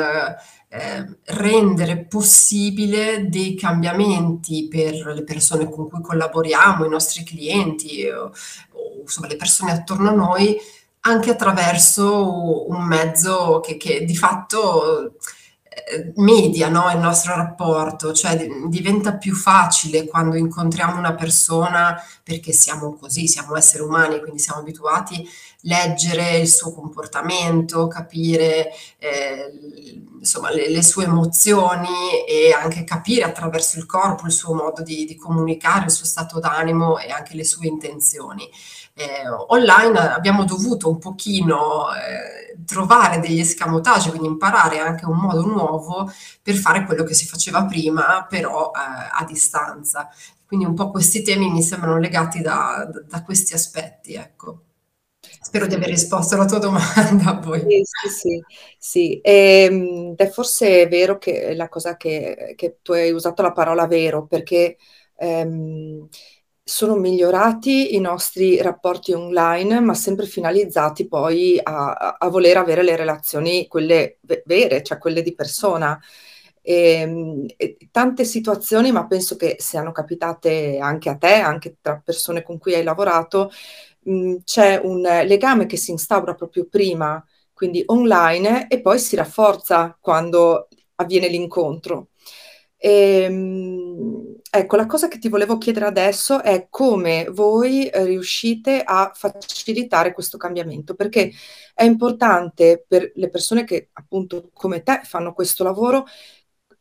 eh, 0.73 1.05
rendere 1.25 2.05
possibile 2.05 3.27
dei 3.27 3.55
cambiamenti 3.55 4.69
per 4.69 5.05
le 5.07 5.23
persone 5.23 5.69
con 5.69 5.89
cui 5.89 6.01
collaboriamo, 6.01 6.85
i 6.85 6.89
nostri 6.89 7.25
clienti 7.25 8.07
o, 8.07 8.31
o 8.71 9.01
insomma 9.01 9.27
le 9.27 9.35
persone 9.35 9.71
attorno 9.71 10.09
a 10.09 10.13
noi, 10.13 10.57
anche 11.01 11.31
attraverso 11.31 12.69
un 12.69 12.83
mezzo 12.83 13.59
che, 13.59 13.77
che 13.77 14.05
di 14.05 14.15
fatto 14.15 15.13
eh, 15.73 16.11
media 16.17 16.67
no, 16.67 16.91
il 16.91 16.99
nostro 16.99 17.33
rapporto, 17.35 18.11
cioè 18.13 18.35
diventa 18.67 19.15
più 19.15 19.33
facile 19.33 20.05
quando 20.05 20.35
incontriamo 20.35 20.97
una 20.97 21.15
persona 21.15 21.95
perché 22.21 22.51
siamo 22.51 22.93
così, 22.95 23.27
siamo 23.27 23.55
esseri 23.55 23.81
umani, 23.81 24.19
quindi 24.19 24.39
siamo 24.39 24.59
abituati 24.59 25.15
a 25.15 25.29
leggere 25.61 26.39
il 26.39 26.49
suo 26.49 26.73
comportamento, 26.73 27.87
capire 27.87 28.69
eh, 28.99 29.49
insomma, 30.19 30.51
le, 30.51 30.69
le, 30.69 30.83
sue 30.83 31.05
emozioni 31.05 32.25
e 32.27 32.51
anche 32.51 32.83
capire 32.83 33.23
attraverso 33.23 33.77
il 33.77 33.85
corpo 33.85 34.25
il 34.25 34.33
suo 34.33 34.53
modo 34.53 34.83
di, 34.83 35.05
di 35.05 35.15
comunicare, 35.15 35.85
il 35.85 35.91
suo 35.91 36.05
stato 36.05 36.39
d'animo 36.39 36.99
e 36.99 37.11
anche 37.11 37.35
le 37.35 37.45
sue 37.45 37.67
intenzioni. 37.67 38.47
Eh, 38.93 39.27
online 39.47 39.97
abbiamo 39.97 40.43
dovuto 40.43 40.89
un 40.89 40.97
pochino 40.99 41.93
eh, 41.93 42.55
trovare 42.65 43.19
degli 43.19 43.39
escamotage, 43.39 44.09
quindi 44.09 44.27
imparare 44.27 44.79
anche 44.79 45.05
un 45.05 45.17
modo 45.17 45.45
nuovo 45.45 46.11
per 46.41 46.55
fare 46.55 46.85
quello 46.85 47.03
che 47.03 47.13
si 47.13 47.25
faceva 47.25 47.65
prima, 47.65 48.25
però 48.29 48.71
eh, 48.73 49.21
a 49.21 49.25
distanza. 49.25 50.09
Quindi 50.45 50.65
un 50.65 50.75
po' 50.75 50.91
questi 50.91 51.21
temi 51.23 51.49
mi 51.49 51.63
sembrano 51.63 51.97
legati 51.97 52.41
da, 52.41 52.85
da 53.07 53.23
questi 53.23 53.53
aspetti, 53.53 54.15
ecco. 54.15 54.63
Spero 55.39 55.67
di 55.67 55.75
aver 55.75 55.89
risposto 55.89 56.35
alla 56.35 56.45
tua 56.45 56.59
domanda 56.59 57.37
a 57.37 57.39
voi. 57.39 57.59
Sì, 57.59 57.83
sì, 57.83 58.09
sì. 58.09 58.43
sì. 58.77 59.21
E, 59.21 59.67
ehm, 59.69 60.15
è 60.15 60.29
forse 60.29 60.87
vero 60.87 61.17
che 61.17 61.53
la 61.55 61.69
cosa 61.69 61.95
che, 61.95 62.53
che, 62.55 62.79
tu 62.81 62.91
hai 62.93 63.11
usato 63.11 63.41
la 63.41 63.51
parola 63.51 63.87
vero, 63.87 64.25
perché 64.25 64.77
ehm, 65.15 66.07
sono 66.71 66.95
migliorati 66.95 67.95
i 67.95 67.99
nostri 67.99 68.61
rapporti 68.61 69.11
online, 69.11 69.81
ma 69.81 69.93
sempre 69.93 70.25
finalizzati 70.25 71.05
poi 71.07 71.59
a, 71.61 72.15
a 72.17 72.29
voler 72.29 72.55
avere 72.57 72.81
le 72.81 72.95
relazioni, 72.95 73.67
quelle 73.67 74.19
vere, 74.45 74.81
cioè 74.81 74.97
quelle 74.97 75.21
di 75.21 75.33
persona. 75.35 75.99
E, 76.61 76.75
ehm, 77.01 77.45
e, 77.57 77.77
tante 77.91 78.23
situazioni, 78.23 78.91
ma 78.91 79.05
penso 79.05 79.35
che 79.35 79.57
siano 79.59 79.91
capitate 79.91 80.77
anche 80.79 81.09
a 81.09 81.17
te, 81.17 81.33
anche 81.33 81.77
tra 81.81 82.01
persone 82.03 82.41
con 82.41 82.57
cui 82.57 82.73
hai 82.73 82.83
lavorato, 82.83 83.51
mh, 84.03 84.35
c'è 84.45 84.79
un 84.81 85.01
legame 85.01 85.65
che 85.65 85.75
si 85.77 85.91
instaura 85.91 86.35
proprio 86.35 86.67
prima, 86.69 87.23
quindi 87.53 87.83
online, 87.87 88.67
e 88.69 88.79
poi 88.81 88.97
si 88.99 89.15
rafforza 89.17 89.97
quando 89.99 90.67
avviene 90.95 91.27
l'incontro. 91.27 92.10
E, 92.83 92.89
ehm, 93.23 94.37
ecco, 94.49 94.75
la 94.75 94.87
cosa 94.87 95.07
che 95.07 95.19
ti 95.19 95.29
volevo 95.29 95.59
chiedere 95.59 95.85
adesso 95.85 96.41
è 96.41 96.65
come 96.69 97.25
voi 97.29 97.89
riuscite 97.93 98.81
a 98.83 99.11
facilitare 99.13 100.13
questo 100.13 100.37
cambiamento, 100.37 100.95
perché 100.95 101.31
è 101.75 101.83
importante 101.83 102.83
per 102.87 103.11
le 103.15 103.29
persone 103.29 103.65
che 103.65 103.89
appunto 103.93 104.49
come 104.53 104.81
te 104.81 105.01
fanno 105.03 105.33
questo 105.33 105.63
lavoro 105.63 106.05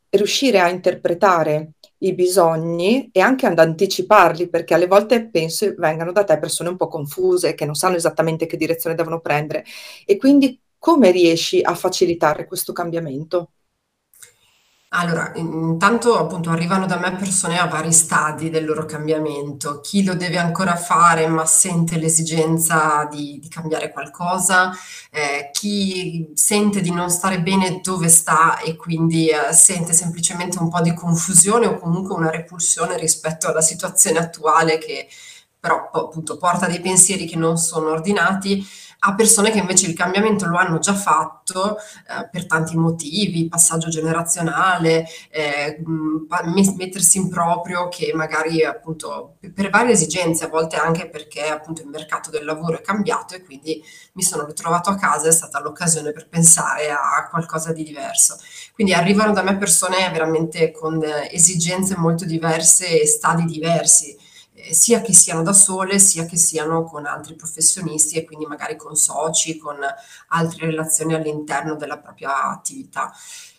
riuscire 0.09 0.59
a 0.59 0.69
interpretare 0.69 1.73
i 1.99 2.13
bisogni 2.13 3.09
e 3.11 3.19
anche 3.19 3.45
ad 3.45 3.59
anticiparli, 3.59 4.49
perché 4.49 4.73
alle 4.73 4.87
volte 4.87 5.29
penso 5.29 5.71
vengano 5.77 6.11
da 6.11 6.23
te 6.23 6.39
persone 6.39 6.69
un 6.69 6.77
po' 6.77 6.87
confuse, 6.87 7.53
che 7.53 7.65
non 7.65 7.75
sanno 7.75 7.95
esattamente 7.95 8.47
che 8.47 8.57
direzione 8.57 8.95
devono 8.95 9.19
prendere. 9.21 9.63
E 10.05 10.17
quindi 10.17 10.59
come 10.79 11.11
riesci 11.11 11.61
a 11.61 11.75
facilitare 11.75 12.47
questo 12.47 12.73
cambiamento? 12.73 13.51
Allora, 14.93 15.31
intanto 15.35 16.17
appunto 16.17 16.49
arrivano 16.49 16.85
da 16.85 16.97
me 16.99 17.15
persone 17.15 17.57
a 17.57 17.65
vari 17.65 17.93
stadi 17.93 18.49
del 18.49 18.65
loro 18.65 18.83
cambiamento, 18.83 19.79
chi 19.79 20.03
lo 20.03 20.15
deve 20.15 20.37
ancora 20.37 20.75
fare 20.75 21.27
ma 21.27 21.45
sente 21.45 21.97
l'esigenza 21.97 23.07
di, 23.09 23.39
di 23.39 23.47
cambiare 23.47 23.89
qualcosa, 23.89 24.69
eh, 25.09 25.49
chi 25.53 26.31
sente 26.33 26.81
di 26.81 26.91
non 26.91 27.09
stare 27.09 27.39
bene 27.41 27.79
dove 27.81 28.09
sta 28.09 28.59
e 28.59 28.75
quindi 28.75 29.29
eh, 29.29 29.53
sente 29.53 29.93
semplicemente 29.93 30.59
un 30.59 30.67
po' 30.67 30.81
di 30.81 30.93
confusione 30.93 31.67
o 31.67 31.77
comunque 31.79 32.13
una 32.13 32.29
repulsione 32.29 32.97
rispetto 32.97 33.47
alla 33.47 33.61
situazione 33.61 34.19
attuale 34.19 34.77
che 34.77 35.07
però 35.59 35.89
appunto 35.93 36.37
porta 36.37 36.65
dei 36.67 36.81
pensieri 36.81 37.25
che 37.27 37.35
non 37.35 37.55
sono 37.57 37.91
ordinati 37.91 38.65
a 39.03 39.15
persone 39.15 39.49
che 39.49 39.57
invece 39.57 39.87
il 39.87 39.95
cambiamento 39.95 40.45
lo 40.45 40.57
hanno 40.57 40.77
già 40.77 40.93
fatto 40.93 41.77
eh, 41.77 42.29
per 42.29 42.45
tanti 42.45 42.77
motivi, 42.77 43.47
passaggio 43.47 43.89
generazionale, 43.89 45.07
eh, 45.31 45.81
mettersi 46.75 47.17
in 47.17 47.29
proprio 47.29 47.87
che 47.89 48.11
magari 48.13 48.63
appunto 48.63 49.37
per 49.53 49.71
varie 49.71 49.93
esigenze, 49.93 50.45
a 50.45 50.49
volte 50.49 50.75
anche 50.75 51.09
perché 51.09 51.47
appunto 51.47 51.81
il 51.81 51.87
mercato 51.87 52.29
del 52.29 52.45
lavoro 52.45 52.77
è 52.77 52.81
cambiato 52.81 53.33
e 53.33 53.43
quindi 53.43 53.81
mi 54.13 54.21
sono 54.21 54.45
ritrovato 54.45 54.91
a 54.91 54.95
casa, 54.95 55.29
è 55.29 55.31
stata 55.31 55.59
l'occasione 55.59 56.11
per 56.11 56.27
pensare 56.29 56.91
a 56.91 57.27
qualcosa 57.27 57.73
di 57.73 57.83
diverso. 57.83 58.37
Quindi 58.73 58.93
arrivano 58.93 59.33
da 59.33 59.41
me 59.41 59.57
persone 59.57 60.09
veramente 60.11 60.71
con 60.71 61.01
esigenze 61.31 61.97
molto 61.97 62.25
diverse 62.25 63.01
e 63.01 63.07
stadi 63.07 63.45
diversi 63.45 64.11
eh, 64.11 64.29
sia 64.71 65.01
che 65.01 65.13
siano 65.13 65.41
da 65.41 65.53
sole, 65.53 65.99
sia 65.99 66.25
che 66.25 66.37
siano 66.37 66.83
con 66.83 67.05
altri 67.05 67.35
professionisti 67.35 68.17
e 68.17 68.23
quindi 68.25 68.45
magari 68.45 68.75
con 68.75 68.95
soci, 68.95 69.57
con 69.57 69.77
altre 70.29 70.67
relazioni 70.67 71.13
all'interno 71.13 71.75
della 71.75 71.97
propria 71.97 72.43
attività. 72.43 73.11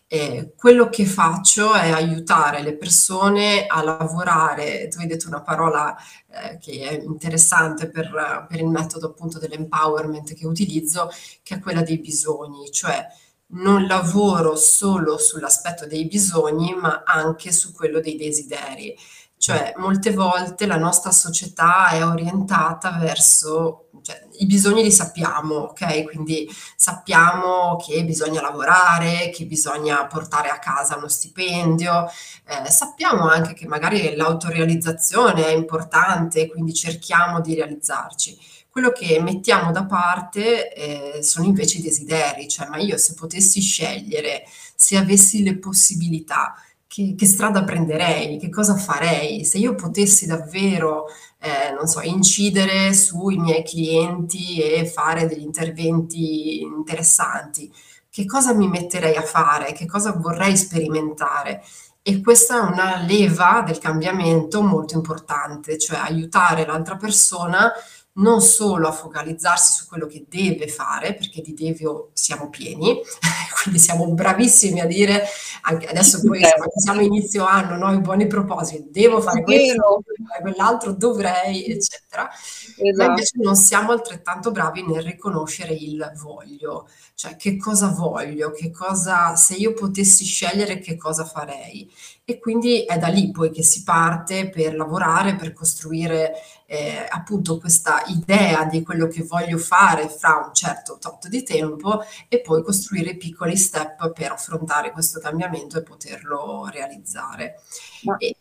Eh, 0.07 0.53
quello 0.57 0.91
che 0.91 1.07
faccio 1.07 1.73
è 1.73 1.91
aiutare 1.91 2.61
le 2.61 2.77
persone 2.77 3.67
a 3.67 3.83
lavorare, 3.83 4.89
tu 4.89 4.99
hai 4.99 5.07
detto 5.07 5.27
una 5.27 5.41
parola 5.41 5.97
eh, 6.29 6.59
che 6.59 6.87
è 6.87 6.93
interessante 7.03 7.89
per, 7.89 8.47
per 8.47 8.61
il 8.61 8.67
metodo 8.67 9.07
appunto 9.07 9.39
dell'empowerment 9.39 10.35
che 10.35 10.47
utilizzo, 10.47 11.09
che 11.43 11.55
è 11.55 11.61
quella 11.61 11.81
dei 11.81 11.99
bisogni, 11.99 12.71
cioè 12.71 13.07
non 13.55 13.87
lavoro 13.87 14.55
solo 14.55 15.19
sull'aspetto 15.19 15.87
dei 15.87 16.07
bisogni, 16.07 16.75
ma 16.75 17.05
anche 17.07 17.51
su 17.51 17.73
quello 17.73 18.01
dei 18.01 18.17
desideri. 18.17 18.95
Cioè, 19.43 19.75
molte 19.79 20.13
volte 20.13 20.67
la 20.67 20.77
nostra 20.77 21.11
società 21.11 21.89
è 21.89 22.07
orientata 22.07 22.93
verso 22.93 23.89
cioè, 24.01 24.29
i 24.39 24.47
bisogni 24.47 24.85
li 24.85 24.93
sappiamo, 24.93 25.57
ok? 25.57 26.05
Quindi 26.05 26.49
sappiamo 26.77 27.75
che 27.75 28.05
bisogna 28.05 28.41
lavorare, 28.41 29.31
che 29.31 29.45
bisogna 29.47 30.07
portare 30.07 30.49
a 30.49 30.61
casa 30.61 30.97
uno 30.97 31.09
stipendio, 31.09 32.07
eh, 32.47 32.71
sappiamo 32.71 33.29
anche 33.29 33.53
che 33.53 33.67
magari 33.67 34.15
l'autorealizzazione 34.15 35.47
è 35.47 35.51
importante, 35.51 36.47
quindi 36.47 36.73
cerchiamo 36.73 37.41
di 37.41 37.57
realizzarci. 37.57 38.39
Quello 38.71 38.93
che 38.93 39.21
mettiamo 39.21 39.73
da 39.73 39.87
parte 39.87 40.73
eh, 40.73 41.23
sono 41.25 41.47
invece 41.47 41.79
i 41.79 41.83
desideri, 41.83 42.47
cioè 42.47 42.69
ma 42.69 42.77
io 42.77 42.97
se 42.97 43.15
potessi 43.15 43.61
scegliere, 43.61 44.45
se 44.77 44.97
avessi 44.97 45.43
le 45.43 45.59
possibilità, 45.59 46.55
che, 46.93 47.15
che, 47.17 47.25
strada 47.25 47.65
prenderei, 47.65 48.37
che 48.37 48.51
cosa 48.51 48.77
farei, 48.77 49.47
se 49.47 49.57
io 49.57 49.75
potessi 49.75 50.27
davvero, 50.27 51.07
eh, 51.41 51.73
non 51.73 51.87
so, 51.87 52.03
incidere 52.03 52.93
sui 52.93 53.39
miei 53.39 53.65
clienti 53.65 54.61
e 54.61 54.85
fare 54.85 55.27
degli 55.27 55.41
interventi 55.41 56.61
interessanti, 56.61 57.73
che 58.11 58.27
cosa 58.27 58.53
mi 58.53 58.69
metterei 58.69 59.17
a 59.17 59.23
fare, 59.23 59.73
che 59.73 59.87
cosa 59.87 60.13
vorrei 60.13 60.55
sperimentare. 60.55 61.63
E 62.03 62.21
questa 62.21 62.59
è 62.59 62.71
una 62.71 63.03
leva 63.07 63.63
del 63.65 63.79
cambiamento 63.79 64.61
molto 64.61 64.95
importante, 64.95 65.79
cioè 65.79 65.97
aiutare 65.97 66.67
l'altra 66.67 66.97
persona 66.97 67.73
non 68.15 68.43
solo 68.43 68.89
a 68.89 68.93
focalizzarsi 68.93 69.73
su 69.73 69.87
quello 69.87 70.07
che 70.07 70.27
deve 70.29 70.69
fare, 70.69 71.15
perché 71.15 71.41
di 71.41 71.55
devio 71.55 72.11
siamo 72.13 72.51
pieni, 72.51 73.01
quindi 73.63 73.81
siamo 73.81 74.07
bravissimi 74.13 74.81
a 74.81 74.87
dire, 74.87 75.25
anche 75.63 75.87
adesso 75.87 76.21
poi 76.21 76.41
siamo, 76.41 76.65
siamo 76.75 77.01
inizio 77.01 77.45
anno, 77.45 77.77
no? 77.77 77.93
i 77.93 78.01
buoni 78.01 78.27
propositi, 78.27 78.89
devo 78.91 79.21
fare 79.21 79.43
questo, 79.43 80.03
fare 80.27 80.43
quell'altro, 80.43 80.93
dovrei, 80.93 81.65
eccetera. 81.67 82.29
Esatto. 82.77 82.97
Ma 82.97 83.05
invece 83.05 83.39
non 83.41 83.57
siamo 83.57 83.93
altrettanto 83.93 84.51
bravi 84.51 84.85
nel 84.87 85.03
riconoscere 85.03 85.73
il 85.73 86.13
voglio, 86.17 86.89
cioè 87.15 87.37
che 87.37 87.57
cosa 87.57 87.89
voglio, 87.89 88.51
che 88.51 88.71
cosa, 88.71 89.37
se 89.37 89.55
io 89.55 89.73
potessi 89.73 90.25
scegliere 90.25 90.81
che 90.81 90.97
cosa 90.97 91.25
farei. 91.25 91.91
E 92.25 92.39
quindi 92.39 92.85
è 92.85 92.99
da 92.99 93.09
lì 93.09 93.33
poi 93.33 93.51
che 93.51 93.65
si 93.65 93.83
parte 93.83 94.49
per 94.49 94.77
lavorare, 94.77 95.35
per 95.35 95.53
costruire 95.53 96.33
eh, 96.67 97.05
appunto 97.09 97.59
questa 97.59 98.03
idea 98.07 98.65
di 98.65 98.83
quello 98.83 99.09
che 99.09 99.25
voglio 99.25 99.59
fare 99.59 100.09
fra 100.09 100.37
un 100.47 100.55
certo 100.55 100.99
tot 101.01 101.27
di 101.27 101.43
tempo 101.43 102.01
e 102.29 102.41
poi 102.41 102.63
costruire 102.63 103.17
piccoli 103.17 103.57
step 103.57 104.13
per 104.13 104.31
affrontare 104.31 104.93
questo 104.93 105.19
cambiamento 105.19 105.79
e 105.79 105.83
poterlo 105.83 106.69
realizzare. 106.71 107.61
Ma, 108.05 108.17
e, 108.19 108.37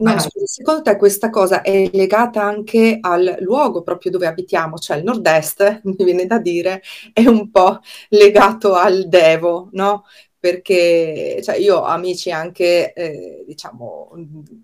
No, 0.00 0.16
scusa, 0.20 0.46
secondo 0.46 0.82
te 0.82 0.96
questa 0.96 1.28
cosa 1.28 1.60
è 1.60 1.90
legata 1.92 2.40
anche 2.44 2.98
al 3.00 3.38
luogo 3.40 3.82
proprio 3.82 4.12
dove 4.12 4.28
abitiamo, 4.28 4.78
cioè 4.78 4.96
il 4.98 5.02
nord-est, 5.02 5.80
mi 5.82 5.96
viene 6.04 6.24
da 6.24 6.38
dire, 6.38 6.80
è 7.12 7.26
un 7.26 7.50
po' 7.50 7.80
legato 8.10 8.74
al 8.74 9.08
Devo, 9.08 9.70
no? 9.72 10.04
Perché 10.40 11.40
cioè, 11.42 11.56
io 11.56 11.78
ho 11.78 11.84
amici 11.84 12.30
anche, 12.30 12.92
eh, 12.92 13.44
diciamo, 13.46 14.12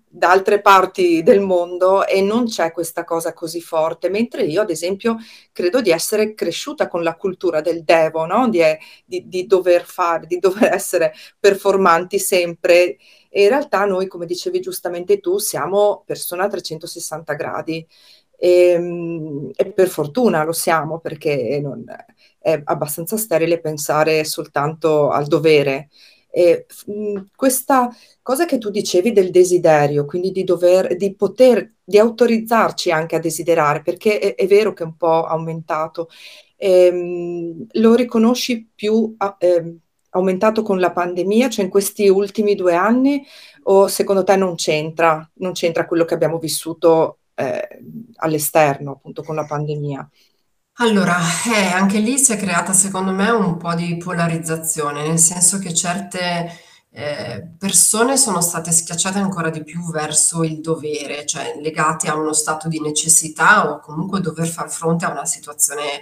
da 0.07 0.31
altre 0.31 0.61
parti 0.61 1.21
del 1.21 1.41
mondo 1.41 2.07
e 2.07 2.21
non 2.21 2.45
c'è 2.45 2.71
questa 2.71 3.03
cosa 3.03 3.33
così 3.33 3.61
forte, 3.61 4.09
mentre 4.09 4.43
io, 4.43 4.61
ad 4.61 4.69
esempio, 4.69 5.17
credo 5.51 5.81
di 5.81 5.91
essere 5.91 6.33
cresciuta 6.33 6.87
con 6.87 7.03
la 7.03 7.15
cultura 7.15 7.59
del 7.59 7.83
Devo, 7.83 8.25
no? 8.25 8.47
Di, 8.47 8.61
di, 9.05 9.27
di 9.27 9.45
dover 9.47 9.83
fare, 9.83 10.27
di 10.27 10.39
dover 10.39 10.73
essere 10.73 11.13
performanti 11.39 12.19
sempre 12.19 12.97
e 13.37 13.43
in 13.43 13.49
realtà 13.49 13.83
noi, 13.83 14.07
come 14.07 14.25
dicevi 14.25 14.61
giustamente 14.61 15.19
tu, 15.19 15.39
siamo 15.39 16.03
persone 16.05 16.43
a 16.43 16.47
360 16.47 17.33
gradi. 17.33 17.85
E, 18.37 18.49
ehm, 18.69 19.51
e 19.55 19.71
per 19.71 19.87
fortuna 19.87 20.43
lo 20.43 20.51
siamo 20.51 20.99
perché 20.99 21.59
non, 21.61 21.83
è 22.39 22.61
abbastanza 22.63 23.17
sterile 23.17 23.59
pensare 23.59 24.23
soltanto 24.23 25.09
al 25.09 25.25
dovere. 25.27 25.89
E, 26.29 26.65
mh, 26.85 27.21
questa 27.35 27.89
cosa 28.21 28.45
che 28.45 28.57
tu 28.57 28.69
dicevi 28.69 29.11
del 29.13 29.31
desiderio, 29.31 30.05
quindi 30.05 30.31
di 30.31 30.43
dover, 30.43 30.95
di 30.95 31.15
poter, 31.15 31.75
di 31.83 31.97
autorizzarci 31.97 32.91
anche 32.91 33.15
a 33.15 33.19
desiderare, 33.19 33.81
perché 33.81 34.19
è, 34.19 34.35
è 34.35 34.47
vero 34.47 34.73
che 34.73 34.83
è 34.83 34.85
un 34.85 34.97
po' 34.97 35.23
aumentato, 35.23 36.09
ehm, 36.57 37.67
lo 37.71 37.95
riconosci 37.95 38.69
più, 38.75 39.15
eh, 39.39 39.77
aumentato 40.09 40.61
con 40.61 40.79
la 40.79 40.91
pandemia, 40.91 41.49
cioè 41.49 41.65
in 41.65 41.71
questi 41.71 42.07
ultimi 42.09 42.55
due 42.55 42.75
anni, 42.75 43.25
o 43.63 43.87
secondo 43.87 44.23
te 44.23 44.35
non 44.35 44.55
c'entra, 44.55 45.27
non 45.35 45.53
c'entra 45.53 45.85
quello 45.85 46.05
che 46.05 46.13
abbiamo 46.13 46.37
vissuto 46.37 47.19
eh, 47.35 47.67
all'esterno, 48.15 48.91
appunto 48.93 49.21
con 49.23 49.35
la 49.35 49.45
pandemia? 49.45 50.09
Allora, 50.79 51.17
eh, 51.55 51.71
anche 51.71 51.99
lì 51.99 52.17
si 52.17 52.33
è 52.33 52.37
creata 52.37 52.73
secondo 52.73 53.11
me 53.11 53.29
un 53.29 53.55
po' 53.57 53.73
di 53.75 53.95
polarizzazione, 53.95 55.07
nel 55.07 55.19
senso 55.19 55.57
che 55.57 55.73
certe 55.73 56.51
eh, 56.91 57.47
persone 57.57 58.17
sono 58.17 58.41
state 58.41 58.71
schiacciate 58.71 59.19
ancora 59.19 59.49
di 59.49 59.63
più 59.63 59.89
verso 59.91 60.43
il 60.43 60.59
dovere, 60.61 61.25
cioè 61.25 61.57
legate 61.61 62.07
a 62.09 62.15
uno 62.15 62.33
stato 62.33 62.67
di 62.67 62.79
necessità 62.81 63.69
o 63.69 63.79
comunque 63.79 64.21
dover 64.21 64.47
far 64.47 64.69
fronte 64.69 65.05
a 65.05 65.11
una 65.11 65.25
situazione 65.25 66.01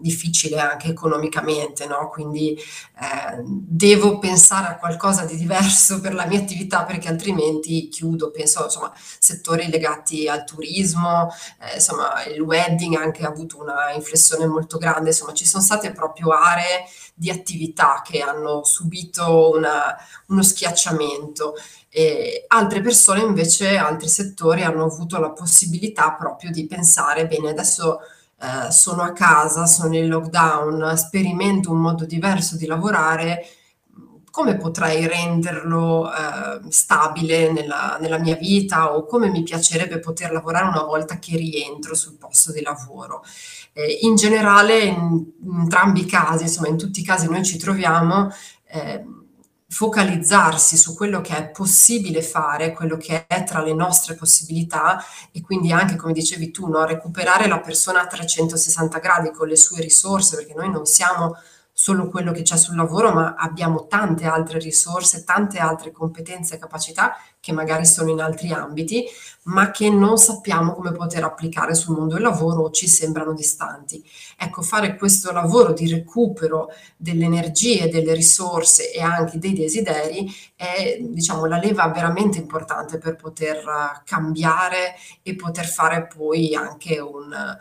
difficile 0.00 0.58
anche 0.58 0.88
economicamente, 0.88 1.86
no? 1.86 2.08
quindi 2.08 2.54
eh, 2.54 3.42
devo 3.44 4.18
pensare 4.18 4.68
a 4.68 4.76
qualcosa 4.76 5.24
di 5.24 5.36
diverso 5.36 6.00
per 6.00 6.14
la 6.14 6.26
mia 6.26 6.38
attività 6.38 6.84
perché 6.84 7.08
altrimenti 7.08 7.88
chiudo, 7.88 8.30
penso 8.30 8.64
insomma 8.64 8.92
settori 9.18 9.68
legati 9.68 10.28
al 10.28 10.44
turismo, 10.44 11.28
eh, 11.60 11.76
insomma 11.76 12.24
il 12.24 12.40
wedding 12.40 12.96
anche 12.96 13.24
ha 13.24 13.28
avuto 13.28 13.60
una 13.60 13.92
inflessione 13.92 14.46
molto 14.46 14.78
grande, 14.78 15.10
insomma 15.10 15.32
ci 15.32 15.46
sono 15.46 15.62
state 15.62 15.92
proprio 15.92 16.30
aree 16.30 16.84
di 17.14 17.30
attività 17.30 18.00
che 18.04 18.20
hanno 18.20 18.62
subito 18.64 19.50
una, 19.50 19.96
uno 20.28 20.42
schiacciamento. 20.42 21.54
E 21.90 22.44
altre 22.48 22.80
persone 22.80 23.20
invece, 23.22 23.76
altri 23.76 24.08
settori 24.08 24.62
hanno 24.62 24.84
avuto 24.84 25.18
la 25.18 25.30
possibilità 25.30 26.12
proprio 26.12 26.50
di 26.50 26.66
pensare, 26.66 27.26
bene, 27.26 27.50
adesso 27.50 28.00
eh, 28.40 28.70
sono 28.70 29.02
a 29.02 29.12
casa, 29.12 29.66
sono 29.66 29.96
in 29.96 30.08
lockdown, 30.08 30.96
sperimento 30.96 31.72
un 31.72 31.80
modo 31.80 32.04
diverso 32.04 32.56
di 32.56 32.66
lavorare, 32.66 33.44
come 34.30 34.56
potrei 34.56 35.08
renderlo 35.08 36.08
eh, 36.08 36.60
stabile 36.70 37.50
nella, 37.50 37.98
nella, 38.00 38.18
mia 38.18 38.36
vita 38.36 38.94
o 38.94 39.04
come 39.04 39.28
mi 39.30 39.42
piacerebbe 39.42 39.98
poter 39.98 40.30
lavorare 40.30 40.68
una 40.68 40.84
volta 40.84 41.18
che 41.18 41.36
rientro 41.36 41.96
sul 41.96 42.16
posto 42.16 42.52
di 42.52 42.62
lavoro. 42.62 43.24
Eh, 43.72 43.98
in 44.02 44.14
generale, 44.14 44.84
in, 44.84 45.24
in, 45.42 45.60
entrambi 45.60 46.02
i 46.02 46.06
casi, 46.06 46.44
insomma, 46.44 46.68
in 46.68 46.78
tutti 46.78 47.00
i 47.00 47.04
casi 47.04 47.28
noi 47.28 47.44
ci 47.44 47.58
troviamo 47.58 48.30
eh, 48.68 49.04
focalizzarsi 49.70 50.78
su 50.78 50.94
quello 50.94 51.20
che 51.20 51.36
è 51.36 51.50
possibile 51.50 52.22
fare, 52.22 52.72
quello 52.72 52.96
che 52.96 53.26
è 53.26 53.44
tra 53.44 53.62
le 53.62 53.74
nostre 53.74 54.14
possibilità 54.14 55.02
e 55.30 55.42
quindi 55.42 55.72
anche, 55.72 55.96
come 55.96 56.14
dicevi 56.14 56.50
tu, 56.50 56.68
no, 56.68 56.86
recuperare 56.86 57.46
la 57.46 57.60
persona 57.60 58.00
a 58.02 58.06
360 58.06 58.98
gradi 58.98 59.30
con 59.30 59.46
le 59.46 59.56
sue 59.56 59.80
risorse, 59.80 60.36
perché 60.36 60.54
noi 60.54 60.70
non 60.70 60.86
siamo 60.86 61.36
solo 61.80 62.08
quello 62.08 62.32
che 62.32 62.42
c'è 62.42 62.56
sul 62.56 62.74
lavoro, 62.74 63.12
ma 63.12 63.36
abbiamo 63.38 63.86
tante 63.86 64.26
altre 64.26 64.58
risorse, 64.58 65.22
tante 65.22 65.58
altre 65.58 65.92
competenze 65.92 66.56
e 66.56 66.58
capacità 66.58 67.16
che 67.38 67.52
magari 67.52 67.86
sono 67.86 68.10
in 68.10 68.20
altri 68.20 68.50
ambiti, 68.50 69.04
ma 69.44 69.70
che 69.70 69.88
non 69.88 70.18
sappiamo 70.18 70.74
come 70.74 70.90
poter 70.90 71.22
applicare 71.22 71.76
sul 71.76 71.96
mondo 71.96 72.14
del 72.14 72.24
lavoro 72.24 72.62
o 72.62 72.70
ci 72.72 72.88
sembrano 72.88 73.32
distanti. 73.32 74.04
Ecco, 74.36 74.62
fare 74.62 74.96
questo 74.96 75.30
lavoro 75.30 75.72
di 75.72 75.88
recupero 75.88 76.68
delle 76.96 77.26
energie, 77.26 77.88
delle 77.88 78.12
risorse 78.12 78.92
e 78.92 79.00
anche 79.00 79.38
dei 79.38 79.52
desideri 79.52 80.28
è, 80.56 80.98
diciamo, 81.00 81.46
la 81.46 81.58
leva 81.58 81.86
veramente 81.90 82.38
importante 82.38 82.98
per 82.98 83.14
poter 83.14 84.02
cambiare 84.04 84.96
e 85.22 85.36
poter 85.36 85.68
fare 85.68 86.08
poi 86.08 86.56
anche 86.56 86.98
un 86.98 87.56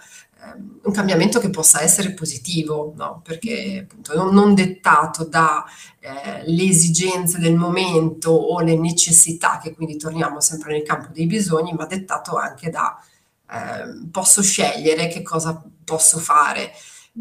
un 0.84 0.92
cambiamento 0.94 1.40
che 1.40 1.50
possa 1.50 1.82
essere 1.82 2.14
positivo, 2.14 2.94
no? 2.96 3.22
perché 3.24 3.82
appunto 3.84 4.16
non, 4.16 4.34
non 4.34 4.54
dettato 4.54 5.26
dalle 5.26 5.64
eh, 6.00 6.70
esigenze 6.70 7.40
del 7.40 7.56
momento 7.56 8.32
o 8.32 8.60
le 8.62 8.78
necessità, 8.78 9.60
che 9.62 9.74
quindi 9.74 9.98
torniamo 9.98 10.40
sempre 10.40 10.74
nel 10.74 10.84
campo 10.84 11.10
dei 11.12 11.26
bisogni, 11.26 11.74
ma 11.74 11.86
dettato 11.86 12.36
anche 12.38 12.70
da 12.70 12.98
eh, 13.50 14.08
posso 14.12 14.42
scegliere 14.42 15.08
che 15.08 15.22
cosa 15.22 15.62
posso 15.84 16.18
fare, 16.20 16.72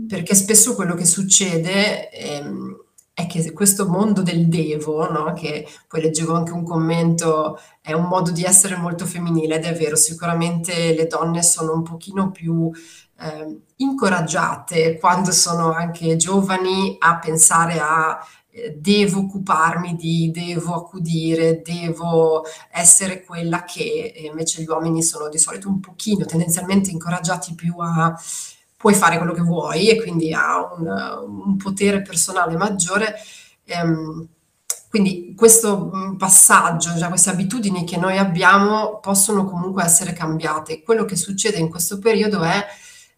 perché 0.08 0.34
spesso 0.34 0.74
quello 0.74 0.94
che 0.94 1.06
succede 1.06 2.10
ehm, 2.10 2.84
è 3.18 3.26
che 3.26 3.52
questo 3.52 3.88
mondo 3.88 4.20
del 4.20 4.46
devo, 4.46 5.10
no? 5.10 5.32
che 5.32 5.66
poi 5.88 6.02
leggevo 6.02 6.34
anche 6.34 6.52
un 6.52 6.64
commento, 6.64 7.58
è 7.80 7.92
un 7.92 8.04
modo 8.04 8.30
di 8.30 8.44
essere 8.44 8.76
molto 8.76 9.06
femminile 9.06 9.56
ed 9.56 9.64
è 9.64 9.74
vero, 9.74 9.96
sicuramente 9.96 10.94
le 10.94 11.06
donne 11.06 11.42
sono 11.42 11.72
un 11.72 11.82
pochino 11.82 12.30
più 12.30 12.70
eh, 13.20 13.60
incoraggiate 13.76 14.98
quando 14.98 15.32
sono 15.32 15.72
anche 15.72 16.16
giovani 16.16 16.96
a 16.98 17.18
pensare 17.18 17.78
a 17.78 18.18
eh, 18.50 18.74
devo 18.78 19.20
occuparmi 19.20 19.96
di, 19.96 20.30
devo 20.32 20.74
accudire, 20.74 21.62
devo 21.62 22.44
essere 22.70 23.22
quella 23.24 23.64
che 23.64 24.12
e 24.14 24.26
invece 24.26 24.62
gli 24.62 24.68
uomini 24.68 25.02
sono 25.02 25.28
di 25.28 25.38
solito 25.38 25.68
un 25.68 25.80
pochino 25.80 26.24
tendenzialmente 26.24 26.90
incoraggiati 26.90 27.54
più 27.54 27.74
a 27.78 28.14
puoi 28.76 28.94
fare 28.94 29.16
quello 29.16 29.32
che 29.32 29.40
vuoi 29.40 29.88
e 29.88 30.00
quindi 30.00 30.32
ha 30.32 30.72
un, 30.74 30.86
un 30.86 31.56
potere 31.56 32.02
personale 32.02 32.56
maggiore. 32.56 33.14
Ehm, 33.64 34.28
quindi 34.88 35.34
questo 35.36 35.90
mm, 35.94 36.16
passaggio, 36.16 36.94
già 36.94 37.08
queste 37.08 37.30
abitudini 37.30 37.84
che 37.84 37.96
noi 37.96 38.16
abbiamo 38.18 38.98
possono 39.00 39.44
comunque 39.44 39.82
essere 39.82 40.12
cambiate. 40.12 40.82
Quello 40.82 41.04
che 41.04 41.16
succede 41.16 41.58
in 41.58 41.68
questo 41.68 41.98
periodo 41.98 42.42
è 42.42 42.64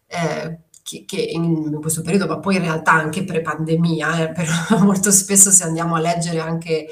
eh, 0.09 0.59
che, 0.83 1.05
che 1.05 1.21
in, 1.21 1.79
questo 1.79 2.01
periodo, 2.01 2.25
ma 2.27 2.39
poi 2.39 2.55
in 2.55 2.63
realtà 2.63 2.91
anche 2.93 3.23
pre-pandemia, 3.23 4.23
eh, 4.23 4.31
però 4.31 4.51
molto 4.83 5.11
spesso 5.11 5.51
se 5.51 5.63
andiamo 5.63 5.95
a 5.95 5.99
leggere 5.99 6.39
anche 6.39 6.87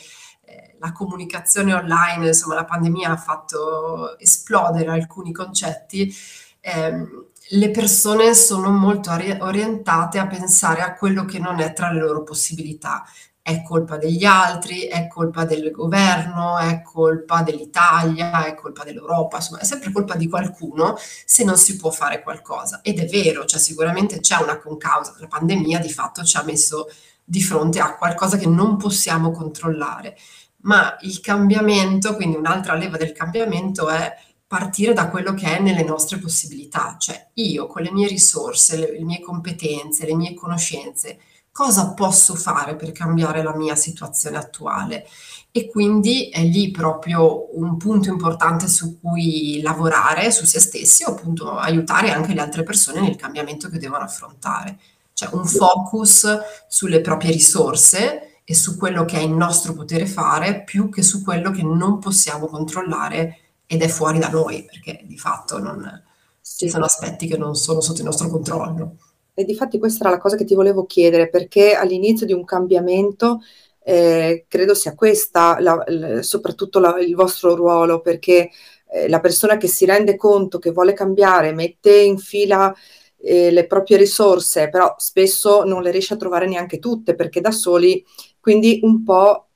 eh, 0.45 0.75
la 0.79 0.91
comunicazione 0.91 1.73
online, 1.73 2.27
insomma 2.27 2.55
la 2.55 2.65
pandemia 2.65 3.09
ha 3.09 3.17
fatto 3.17 4.17
esplodere 4.19 4.91
alcuni 4.91 5.31
concetti, 5.31 6.13
ehm, 6.59 7.25
le 7.51 7.71
persone 7.71 8.33
sono 8.33 8.69
molto 8.69 9.09
orientate 9.09 10.19
a 10.19 10.27
pensare 10.27 10.81
a 10.81 10.95
quello 10.95 11.23
che 11.23 11.39
non 11.39 11.59
è 11.59 11.71
tra 11.71 11.89
le 11.91 12.01
loro 12.01 12.23
possibilità 12.23 13.05
è 13.47 13.63
colpa 13.63 13.95
degli 13.95 14.25
altri, 14.25 14.81
è 14.81 15.07
colpa 15.07 15.45
del 15.45 15.71
governo, 15.71 16.57
è 16.57 16.81
colpa 16.81 17.43
dell'Italia, 17.43 18.45
è 18.45 18.55
colpa 18.55 18.83
dell'Europa, 18.83 19.37
insomma 19.37 19.59
è 19.59 19.63
sempre 19.63 19.93
colpa 19.93 20.17
di 20.17 20.27
qualcuno 20.27 20.97
se 20.97 21.45
non 21.45 21.55
si 21.55 21.77
può 21.77 21.89
fare 21.89 22.21
qualcosa. 22.21 22.81
Ed 22.83 22.99
è 22.99 23.05
vero, 23.05 23.45
cioè 23.45 23.57
sicuramente 23.57 24.19
c'è 24.19 24.35
una 24.41 24.59
concausa, 24.59 25.15
la 25.19 25.27
pandemia 25.27 25.79
di 25.79 25.89
fatto 25.89 26.25
ci 26.25 26.35
ha 26.35 26.43
messo 26.43 26.89
di 27.23 27.41
fronte 27.41 27.79
a 27.79 27.95
qualcosa 27.95 28.35
che 28.35 28.47
non 28.47 28.75
possiamo 28.75 29.31
controllare, 29.31 30.17
ma 30.63 30.97
il 31.03 31.21
cambiamento, 31.21 32.17
quindi 32.17 32.35
un'altra 32.35 32.73
leva 32.73 32.97
del 32.97 33.13
cambiamento 33.13 33.87
è 33.87 34.13
partire 34.45 34.91
da 34.91 35.07
quello 35.07 35.33
che 35.33 35.55
è 35.55 35.61
nelle 35.61 35.85
nostre 35.85 36.17
possibilità, 36.17 36.97
cioè 36.99 37.29
io 37.35 37.65
con 37.67 37.81
le 37.81 37.93
mie 37.93 38.09
risorse, 38.09 38.75
le, 38.75 38.91
le 38.91 39.05
mie 39.05 39.21
competenze, 39.21 40.05
le 40.05 40.15
mie 40.15 40.33
conoscenze, 40.33 41.17
cosa 41.57 41.93
posso 41.93 42.35
fare 42.35 42.75
per 42.75 42.91
cambiare 42.91 43.41
la 43.41 43.55
mia 43.55 43.75
situazione 43.75 44.37
attuale. 44.37 45.07
E 45.49 45.65
quindi 45.65 46.29
è 46.29 46.43
lì 46.43 46.69
proprio 46.69 47.57
un 47.57 47.77
punto 47.77 48.09
importante 48.09 48.67
su 48.67 48.99
cui 48.99 49.59
lavorare 49.63 50.29
su 50.29 50.45
se 50.45 50.59
stessi 50.59 51.03
o 51.03 51.13
appunto 51.13 51.57
aiutare 51.57 52.11
anche 52.11 52.35
le 52.35 52.41
altre 52.41 52.61
persone 52.61 53.01
nel 53.01 53.15
cambiamento 53.15 53.69
che 53.69 53.79
devono 53.79 54.03
affrontare. 54.03 54.77
Cioè 55.13 55.33
un 55.33 55.47
focus 55.47 56.27
sulle 56.67 57.01
proprie 57.01 57.31
risorse 57.31 58.41
e 58.43 58.53
su 58.53 58.77
quello 58.77 59.03
che 59.03 59.17
è 59.17 59.21
in 59.21 59.35
nostro 59.35 59.73
potere 59.73 60.05
fare 60.05 60.63
più 60.63 60.89
che 60.89 61.01
su 61.01 61.23
quello 61.23 61.49
che 61.49 61.63
non 61.63 61.97
possiamo 61.97 62.45
controllare 62.45 63.39
ed 63.65 63.81
è 63.81 63.87
fuori 63.87 64.19
da 64.19 64.29
noi, 64.29 64.63
perché 64.63 65.01
di 65.07 65.17
fatto 65.17 65.57
non, 65.57 66.03
sì. 66.39 66.65
ci 66.65 66.69
sono 66.69 66.85
aspetti 66.85 67.25
che 67.25 67.35
non 67.35 67.55
sono 67.55 67.81
sotto 67.81 68.01
il 68.01 68.05
nostro 68.05 68.29
controllo. 68.29 68.97
E 69.39 69.43
di 69.45 69.53
fatti 69.55 69.77
questa 69.77 70.05
era 70.05 70.15
la 70.15 70.19
cosa 70.21 70.35
che 70.35 70.45
ti 70.45 70.55
volevo 70.55 70.85
chiedere, 70.87 71.29
perché 71.29 71.75
all'inizio 71.75 72.25
di 72.25 72.33
un 72.33 72.43
cambiamento 72.43 73.41
eh, 73.83 74.45
credo 74.47 74.73
sia 74.73 74.95
questa 74.95 75.59
la, 75.59 75.83
la, 75.87 76.21
soprattutto 76.23 76.79
la, 76.79 76.97
il 76.99 77.13
vostro 77.15 77.53
ruolo, 77.55 78.01
perché 78.01 78.49
eh, 78.91 79.07
la 79.07 79.19
persona 79.19 79.57
che 79.57 79.67
si 79.67 79.85
rende 79.85 80.15
conto 80.15 80.57
che 80.57 80.71
vuole 80.71 80.93
cambiare, 80.93 81.53
mette 81.53 82.01
in 82.01 82.17
fila 82.17 82.73
eh, 83.19 83.51
le 83.51 83.67
proprie 83.67 83.97
risorse, 83.97 84.69
però 84.69 84.95
spesso 84.97 85.63
non 85.63 85.83
le 85.83 85.91
riesce 85.91 86.15
a 86.15 86.17
trovare 86.17 86.47
neanche 86.47 86.79
tutte, 86.79 87.13
perché 87.15 87.39
da 87.39 87.51
soli, 87.51 88.03
quindi 88.39 88.79
un 88.83 89.03
po' 89.03 89.49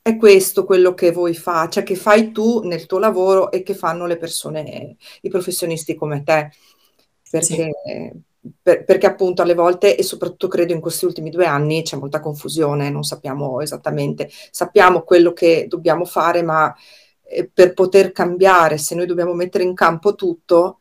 è 0.00 0.16
questo 0.16 0.64
quello 0.64 0.94
che 0.94 1.12
voi 1.12 1.34
fate, 1.34 1.70
cioè 1.72 1.82
che 1.82 1.96
fai 1.96 2.32
tu 2.32 2.60
nel 2.62 2.86
tuo 2.86 2.98
lavoro 2.98 3.50
e 3.50 3.62
che 3.62 3.74
fanno 3.74 4.06
le 4.06 4.16
persone, 4.16 4.96
i 5.20 5.28
professionisti 5.28 5.94
come 5.94 6.22
te. 6.22 6.50
Perché, 7.30 7.70
sì. 7.84 8.22
Per, 8.62 8.84
perché 8.84 9.06
appunto 9.06 9.42
alle 9.42 9.54
volte, 9.54 9.96
e 9.96 10.02
soprattutto 10.02 10.48
credo 10.48 10.72
in 10.72 10.80
questi 10.80 11.04
ultimi 11.04 11.30
due 11.30 11.46
anni, 11.46 11.82
c'è 11.82 11.96
molta 11.96 12.20
confusione, 12.20 12.90
non 12.90 13.02
sappiamo 13.02 13.60
esattamente, 13.60 14.30
sappiamo 14.50 15.02
quello 15.02 15.32
che 15.32 15.66
dobbiamo 15.68 16.04
fare, 16.04 16.42
ma 16.42 16.74
eh, 17.22 17.50
per 17.52 17.74
poter 17.74 18.12
cambiare, 18.12 18.78
se 18.78 18.94
noi 18.94 19.06
dobbiamo 19.06 19.34
mettere 19.34 19.64
in 19.64 19.74
campo 19.74 20.14
tutto, 20.14 20.80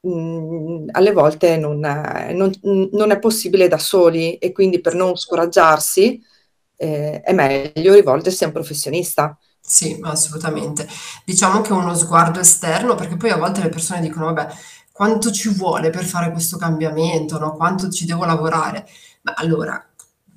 mh, 0.00 0.10
mm, 0.10 0.88
alle 0.92 1.12
volte 1.12 1.56
non, 1.56 1.78
non, 1.78 2.52
non, 2.92 3.10
è 3.10 3.18
possibile 3.18 3.68
da 3.68 3.78
soli 3.78 4.36
e 4.38 4.52
quindi 4.52 4.80
per 4.80 4.94
non 4.94 5.16
scoraggiarsi 5.16 6.20
eh, 6.76 7.20
è 7.20 7.32
meglio 7.32 7.94
rivolgersi 7.94 8.44
a 8.44 8.48
un 8.48 8.52
professionista. 8.52 9.36
Sì, 9.60 9.98
assolutamente. 10.02 10.88
Diciamo 11.24 11.60
che 11.60 11.72
uno 11.72 11.94
sguardo 11.94 12.40
esterno, 12.40 12.94
perché 12.94 13.16
poi 13.16 13.30
a 13.30 13.36
volte 13.36 13.60
le 13.62 13.68
persone 13.68 14.00
dicono, 14.00 14.26
vabbè, 14.32 14.54
quanto 14.98 15.30
ci 15.30 15.48
vuole 15.50 15.90
per 15.90 16.04
fare 16.04 16.32
questo 16.32 16.56
cambiamento, 16.56 17.38
no? 17.38 17.52
quanto 17.52 17.88
ci 17.88 18.04
devo 18.04 18.24
lavorare? 18.24 18.84
Ma 19.22 19.34
allora, 19.36 19.80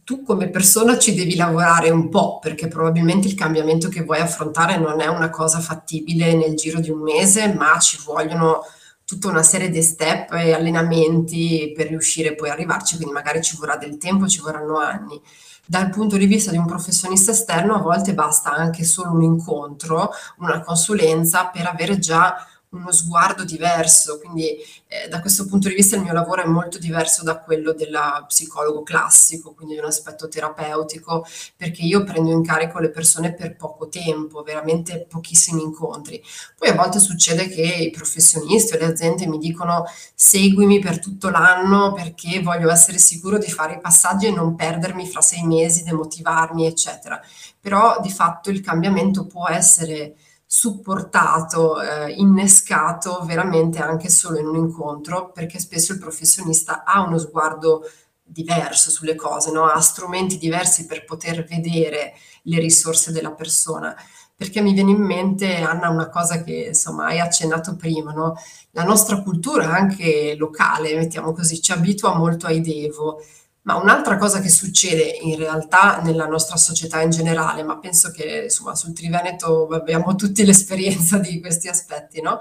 tu 0.03 0.21
come 0.21 0.49
persona 0.49 0.99
ci 0.99 1.15
devi 1.15 1.35
lavorare 1.35 1.89
un 1.89 2.09
po', 2.09 2.37
perché 2.37 2.67
probabilmente 2.67 3.27
il 3.27 3.33
cambiamento 3.33 3.89
che 3.89 4.03
vuoi 4.03 4.19
affrontare 4.19 4.77
non 4.77 5.01
è 5.01 5.07
una 5.07 5.31
cosa 5.31 5.59
fattibile 5.59 6.35
nel 6.35 6.53
giro 6.53 6.79
di 6.79 6.91
un 6.91 7.01
mese, 7.01 7.51
ma 7.55 7.79
ci 7.79 7.97
vogliono 8.05 8.59
tutta 9.03 9.29
una 9.29 9.41
serie 9.41 9.71
di 9.71 9.81
step 9.81 10.31
e 10.33 10.53
allenamenti 10.53 11.73
per 11.75 11.87
riuscire 11.87 12.35
poi 12.35 12.49
ad 12.49 12.53
arrivarci, 12.53 12.97
quindi 12.97 13.15
magari 13.15 13.41
ci 13.41 13.57
vorrà 13.57 13.77
del 13.77 13.97
tempo, 13.97 14.27
ci 14.27 14.41
vorranno 14.41 14.77
anni 14.77 15.19
dal 15.65 15.89
punto 15.89 16.17
di 16.17 16.25
vista 16.25 16.51
di 16.51 16.57
un 16.57 16.65
professionista 16.65 17.31
esterno 17.31 17.75
a 17.75 17.81
volte 17.81 18.13
basta 18.13 18.51
anche 18.51 18.83
solo 18.83 19.11
un 19.11 19.23
incontro, 19.23 20.11
una 20.39 20.59
consulenza 20.59 21.47
per 21.47 21.65
avere 21.65 21.97
già 21.97 22.35
uno 22.71 22.91
sguardo 22.93 23.43
diverso, 23.43 24.17
quindi 24.17 24.47
eh, 24.87 25.07
da 25.09 25.19
questo 25.19 25.45
punto 25.45 25.67
di 25.67 25.75
vista 25.75 25.97
il 25.97 26.03
mio 26.03 26.13
lavoro 26.13 26.43
è 26.43 26.47
molto 26.47 26.77
diverso 26.77 27.21
da 27.21 27.37
quello 27.39 27.73
del 27.73 27.97
psicologo 28.27 28.81
classico, 28.81 29.53
quindi 29.53 29.73
di 29.73 29.81
un 29.81 29.87
aspetto 29.87 30.29
terapeutico, 30.29 31.25
perché 31.57 31.81
io 31.81 32.03
prendo 32.05 32.31
in 32.31 32.43
carico 32.43 32.79
le 32.79 32.89
persone 32.89 33.33
per 33.33 33.57
poco 33.57 33.89
tempo, 33.89 34.41
veramente 34.41 35.05
pochissimi 35.09 35.61
incontri. 35.61 36.23
Poi 36.57 36.69
a 36.69 36.75
volte 36.75 36.99
succede 36.99 37.49
che 37.49 37.61
i 37.61 37.91
professionisti 37.91 38.73
o 38.75 38.77
le 38.77 38.85
aziende 38.85 39.27
mi 39.27 39.37
dicono 39.37 39.83
seguimi 40.15 40.79
per 40.79 40.99
tutto 40.99 41.29
l'anno 41.29 41.91
perché 41.91 42.41
voglio 42.41 42.71
essere 42.71 42.99
sicuro 42.99 43.37
di 43.37 43.51
fare 43.51 43.73
i 43.75 43.81
passaggi 43.81 44.27
e 44.27 44.31
non 44.31 44.55
perdermi 44.55 45.05
fra 45.07 45.21
sei 45.21 45.43
mesi, 45.43 45.83
demotivarmi, 45.83 46.65
eccetera. 46.65 47.21
Però 47.59 47.99
di 47.99 48.09
fatto 48.09 48.49
il 48.49 48.61
cambiamento 48.61 49.25
può 49.25 49.49
essere 49.49 50.15
supportato, 50.53 51.81
eh, 51.81 52.11
innescato 52.11 53.21
veramente 53.23 53.79
anche 53.79 54.09
solo 54.09 54.37
in 54.37 54.47
un 54.47 54.57
incontro, 54.57 55.31
perché 55.31 55.59
spesso 55.59 55.93
il 55.93 55.99
professionista 55.99 56.83
ha 56.83 56.99
uno 57.03 57.17
sguardo 57.17 57.83
diverso 58.21 58.89
sulle 58.89 59.15
cose, 59.15 59.49
no? 59.53 59.63
ha 59.63 59.79
strumenti 59.79 60.37
diversi 60.37 60.85
per 60.87 61.05
poter 61.05 61.45
vedere 61.45 62.15
le 62.43 62.59
risorse 62.59 63.13
della 63.13 63.31
persona. 63.31 63.95
Perché 64.35 64.59
mi 64.59 64.73
viene 64.73 64.91
in 64.91 65.01
mente, 65.01 65.55
Anna, 65.55 65.87
una 65.87 66.09
cosa 66.09 66.43
che 66.43 66.65
insomma 66.67 67.05
hai 67.05 67.21
accennato 67.21 67.77
prima, 67.77 68.11
no? 68.11 68.33
la 68.71 68.83
nostra 68.83 69.21
cultura 69.21 69.71
anche 69.71 70.35
locale, 70.37 70.97
mettiamo 70.97 71.31
così, 71.31 71.61
ci 71.61 71.71
abitua 71.71 72.17
molto 72.17 72.47
ai 72.47 72.59
devo 72.59 73.21
ma 73.63 73.75
un'altra 73.75 74.17
cosa 74.17 74.39
che 74.39 74.49
succede 74.49 75.03
in 75.21 75.37
realtà 75.37 76.01
nella 76.01 76.25
nostra 76.25 76.57
società 76.57 77.01
in 77.01 77.11
generale, 77.11 77.63
ma 77.63 77.77
penso 77.77 78.11
che 78.11 78.43
insomma 78.45 78.75
sul 78.75 78.93
Triveneto 78.93 79.67
abbiamo 79.67 80.15
tutti 80.15 80.43
l'esperienza 80.45 81.17
di 81.19 81.39
questi 81.39 81.67
aspetti, 81.67 82.21
no? 82.21 82.39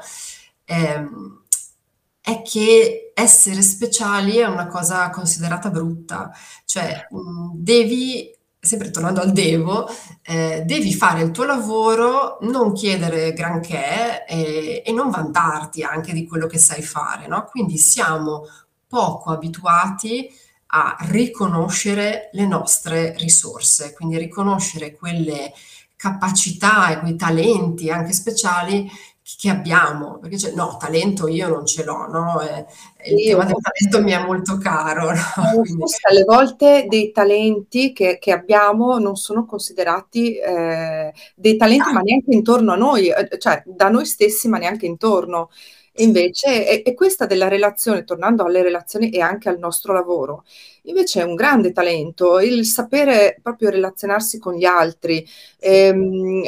Ehm, 0.65 1.43
è 2.23 2.43
che 2.43 3.13
essere 3.15 3.63
speciali 3.63 4.37
è 4.37 4.47
una 4.47 4.67
cosa 4.67 5.11
considerata 5.11 5.71
brutta, 5.71 6.31
cioè 6.65 7.07
mh, 7.11 7.53
devi, 7.55 8.31
sempre 8.59 8.91
tornando 8.91 9.21
al 9.21 9.33
devo, 9.33 9.89
eh, 10.23 10.63
devi 10.65 10.95
fare 10.95 11.23
il 11.23 11.31
tuo 11.33 11.45
lavoro, 11.45 12.39
non 12.43 12.73
chiedere 12.73 13.33
granché 13.33 14.25
e, 14.27 14.83
e 14.85 14.93
non 14.93 15.11
vantarti 15.11 15.83
anche 15.83 16.13
di 16.13 16.27
quello 16.27 16.47
che 16.47 16.59
sai 16.59 16.83
fare, 16.83 17.27
no? 17.27 17.47
Quindi 17.51 17.79
siamo 17.79 18.47
poco 18.87 19.31
abituati 19.31 20.29
a 20.73 20.97
riconoscere 21.09 22.31
le 22.33 22.47
nostre 22.47 23.15
risorse, 23.19 23.93
quindi 23.93 24.19
riconoscere 24.19 24.95
quelle 24.95 25.53
capacità 25.97 26.91
e 26.91 26.99
quei 27.01 27.17
talenti 27.17 27.91
anche 27.91 28.13
speciali 28.13 28.91
che 29.37 29.49
abbiamo, 29.49 30.19
perché 30.19 30.37
c'è, 30.37 30.53
no, 30.53 30.77
talento 30.79 31.29
io 31.29 31.49
non 31.49 31.67
ce 31.67 31.85
l'ho, 31.85 32.07
no? 32.09 32.41
Eh, 32.41 32.65
il 33.11 33.19
io, 33.19 33.39
tema 33.39 33.45
del 33.45 33.57
talento 33.61 34.03
mi 34.03 34.13
è 34.13 34.25
molto 34.25 34.59
caro. 34.59 35.13
No? 35.13 35.61
Quindi... 35.63 35.85
Alle 36.09 36.25
volte 36.25 36.87
dei 36.89 37.13
talenti 37.13 37.93
che, 37.93 38.19
che 38.19 38.33
abbiamo 38.33 38.99
non 38.99 39.17
sono 39.17 39.45
considerati 39.45 40.37
eh, 40.37 41.13
dei 41.35 41.57
talenti, 41.57 41.89
ah. 41.89 41.93
ma 41.93 42.01
neanche 42.01 42.35
intorno 42.35 42.73
a 42.73 42.77
noi, 42.77 43.09
eh, 43.09 43.39
cioè 43.39 43.63
da 43.67 43.89
noi 43.89 44.07
stessi, 44.07 44.49
ma 44.49 44.59
neanche 44.59 44.87
intorno. 44.87 45.51
Invece 45.95 46.67
è, 46.67 46.83
è, 46.83 46.95
questa 46.95 47.27
della 47.27 47.49
relazione, 47.49 48.05
tornando 48.05 48.45
alle 48.45 48.63
relazioni 48.63 49.11
e 49.11 49.21
anche 49.21 49.49
al 49.49 49.59
nostro 49.59 49.93
lavoro, 49.93 50.45
invece 50.83 51.21
è 51.21 51.25
un 51.25 51.35
grande 51.35 51.73
talento, 51.73 52.39
il 52.41 52.65
sapere 52.65 53.39
proprio 53.43 53.71
relazionarsi 53.71 54.39
con 54.39 54.55
gli 54.55 54.65
altri, 54.65 55.27
ehm, 55.59 56.43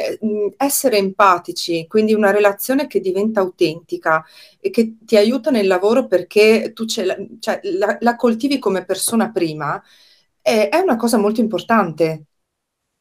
essere 0.57 0.97
empatici, 0.97 1.85
quindi 1.87 2.13
una 2.13 2.31
relazione 2.31 2.87
che 2.87 2.99
diventa 3.01 3.41
autentica 3.41 4.23
e 4.59 4.69
che 4.69 4.97
ti 5.01 5.17
aiuta 5.17 5.51
nel 5.51 5.67
lavoro 5.67 6.07
perché 6.07 6.71
tu 6.73 6.85
la, 7.03 7.15
cioè, 7.39 7.59
la, 7.63 7.97
la, 7.99 8.15
coltivi 8.15 8.57
come 8.59 8.85
persona 8.85 9.29
prima, 9.31 9.81
è, 10.41 10.69
è 10.69 10.77
una 10.79 10.95
cosa 10.95 11.17
molto 11.17 11.41
importante. 11.41 12.25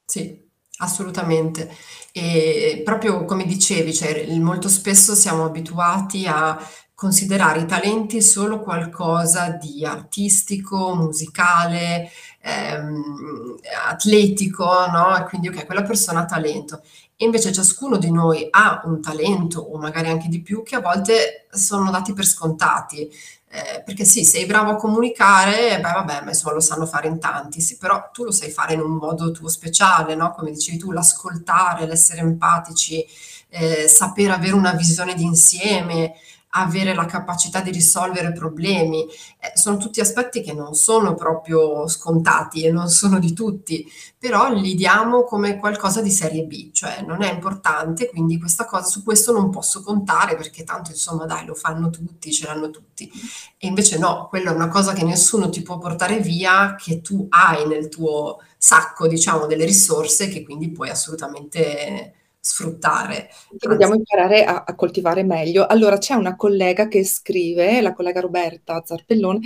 Sì, 0.04 0.41
assolutamente. 0.82 1.70
E 2.12 2.82
proprio 2.84 3.24
come 3.24 3.44
dicevi, 3.46 3.94
cioè, 3.94 4.26
molto 4.38 4.68
spesso 4.68 5.14
siamo 5.14 5.44
abituati 5.44 6.26
a 6.26 6.58
considerare 6.94 7.60
i 7.60 7.66
talenti 7.66 8.22
solo 8.22 8.60
qualcosa 8.60 9.48
di 9.50 9.84
artistico, 9.84 10.94
musicale, 10.94 12.08
ehm, 12.42 13.56
atletico, 13.88 14.86
no? 14.86 15.24
Quindi 15.28 15.48
ok, 15.48 15.66
quella 15.66 15.82
persona 15.82 16.20
ha 16.20 16.24
talento. 16.26 16.82
E 17.16 17.24
invece 17.24 17.52
ciascuno 17.52 17.98
di 17.98 18.10
noi 18.10 18.48
ha 18.50 18.82
un 18.84 19.00
talento, 19.00 19.60
o 19.60 19.78
magari 19.78 20.08
anche 20.08 20.28
di 20.28 20.42
più, 20.42 20.62
che 20.62 20.76
a 20.76 20.80
volte 20.80 21.46
sono 21.52 21.90
dati 21.90 22.12
per 22.12 22.26
scontati. 22.26 23.08
Eh, 23.54 23.82
perché 23.84 24.06
sì, 24.06 24.24
sei 24.24 24.46
bravo 24.46 24.70
a 24.70 24.76
comunicare, 24.76 25.78
beh 25.78 25.92
vabbè, 25.92 26.22
ma 26.22 26.28
insomma 26.30 26.54
lo 26.54 26.60
sanno 26.60 26.86
fare 26.86 27.08
in 27.08 27.18
tanti, 27.18 27.60
sì, 27.60 27.76
però 27.76 28.08
tu 28.10 28.24
lo 28.24 28.30
sai 28.30 28.50
fare 28.50 28.72
in 28.72 28.80
un 28.80 28.92
modo 28.92 29.30
tuo 29.30 29.48
speciale, 29.48 30.14
no? 30.14 30.32
Come 30.32 30.50
dicevi 30.52 30.78
tu, 30.78 30.90
l'ascoltare, 30.90 31.86
l'essere 31.86 32.20
empatici, 32.20 33.06
eh, 33.50 33.88
saper 33.88 34.30
avere 34.30 34.54
una 34.54 34.72
visione 34.72 35.12
d'insieme, 35.14 36.14
avere 36.54 36.94
la 36.94 37.06
capacità 37.06 37.60
di 37.60 37.70
risolvere 37.70 38.32
problemi. 38.32 39.04
Eh, 39.04 39.52
sono 39.54 39.76
tutti 39.76 40.00
aspetti 40.00 40.42
che 40.42 40.52
non 40.52 40.74
sono 40.74 41.14
proprio 41.14 41.86
scontati 41.88 42.64
e 42.64 42.70
non 42.70 42.88
sono 42.88 43.18
di 43.18 43.32
tutti, 43.32 43.86
però 44.18 44.52
li 44.52 44.74
diamo 44.74 45.24
come 45.24 45.58
qualcosa 45.58 46.02
di 46.02 46.10
serie 46.10 46.44
B, 46.44 46.70
cioè 46.72 47.02
non 47.06 47.22
è 47.22 47.32
importante, 47.32 48.08
quindi 48.08 48.38
questa 48.38 48.64
cosa 48.66 48.86
su 48.86 49.02
questo 49.02 49.32
non 49.32 49.50
posso 49.50 49.82
contare 49.82 50.36
perché 50.36 50.64
tanto 50.64 50.90
insomma 50.90 51.24
dai 51.24 51.46
lo 51.46 51.54
fanno 51.54 51.90
tutti, 51.90 52.32
ce 52.32 52.46
l'hanno 52.46 52.70
tutti. 52.70 53.10
E 53.58 53.66
invece 53.66 53.98
no, 53.98 54.26
quella 54.28 54.50
è 54.50 54.54
una 54.54 54.68
cosa 54.68 54.92
che 54.92 55.04
nessuno 55.04 55.48
ti 55.48 55.62
può 55.62 55.78
portare 55.78 56.18
via, 56.20 56.74
che 56.76 57.00
tu 57.00 57.26
hai 57.30 57.66
nel 57.66 57.88
tuo 57.88 58.38
sacco, 58.58 59.08
diciamo, 59.08 59.46
delle 59.46 59.64
risorse 59.64 60.28
che 60.28 60.42
quindi 60.44 60.70
puoi 60.70 60.90
assolutamente 60.90 62.14
sfruttare. 62.44 63.30
Dobbiamo 63.52 63.94
imparare 63.94 64.42
a, 64.42 64.64
a, 64.66 64.74
coltivare 64.74 65.22
meglio. 65.22 65.64
Allora, 65.64 65.98
c'è 65.98 66.14
una 66.14 66.34
collega 66.34 66.88
che 66.88 67.04
scrive, 67.04 67.80
la 67.80 67.92
collega 67.92 68.18
Roberta 68.18 68.82
Zarpellone, 68.84 69.38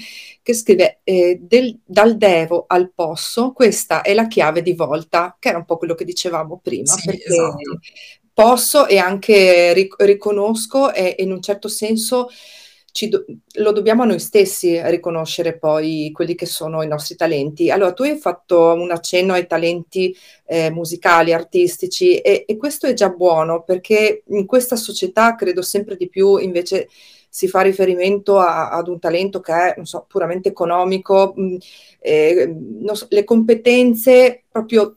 che 0.42 0.54
scrive 0.54 1.00
eh, 1.04 1.38
del, 1.42 1.78
dal 1.84 2.16
devo 2.16 2.64
al 2.66 2.90
posso, 2.94 3.52
questa 3.52 4.00
è 4.00 4.14
la 4.14 4.26
chiave 4.26 4.62
di 4.62 4.72
volta, 4.72 5.36
che 5.38 5.50
era 5.50 5.58
un 5.58 5.66
po' 5.66 5.76
quello 5.76 5.94
che 5.94 6.06
dicevamo 6.06 6.58
prima. 6.62 6.90
Sì, 6.90 7.10
esatto. 7.10 7.80
Posso 8.32 8.86
e 8.86 8.96
anche 8.96 9.74
ric- 9.74 10.02
riconosco 10.02 10.92
e 10.92 11.16
in 11.18 11.32
un 11.32 11.42
certo 11.42 11.68
senso 11.68 12.28
do- 13.08 13.24
lo 13.58 13.72
dobbiamo 13.72 14.02
a 14.02 14.06
noi 14.06 14.18
stessi 14.18 14.80
riconoscere 14.88 15.58
poi 15.58 16.10
quelli 16.12 16.34
che 16.34 16.46
sono 16.46 16.82
i 16.82 16.88
nostri 16.88 17.14
talenti. 17.16 17.70
Allora, 17.70 17.92
tu 17.92 18.02
hai 18.02 18.16
fatto 18.16 18.72
un 18.72 18.90
accenno 18.90 19.34
ai 19.34 19.46
talenti 19.46 20.14
eh, 20.46 20.70
musicali, 20.70 21.32
artistici 21.32 22.16
e, 22.18 22.44
e 22.46 22.56
questo 22.56 22.86
è 22.86 22.94
già 22.94 23.10
buono 23.10 23.62
perché 23.62 24.22
in 24.28 24.46
questa 24.46 24.76
società 24.76 25.34
credo 25.34 25.62
sempre 25.62 25.96
di 25.96 26.08
più 26.08 26.36
invece 26.38 26.88
si 27.28 27.48
fa 27.48 27.60
riferimento 27.60 28.38
a, 28.38 28.70
ad 28.70 28.88
un 28.88 28.98
talento 28.98 29.40
che 29.40 29.74
è 29.74 29.84
so, 29.84 30.06
puramente 30.08 30.48
economico, 30.48 31.34
mh, 31.36 31.56
eh, 32.00 32.54
so, 32.92 33.06
le 33.10 33.24
competenze 33.24 34.44
proprio 34.50 34.96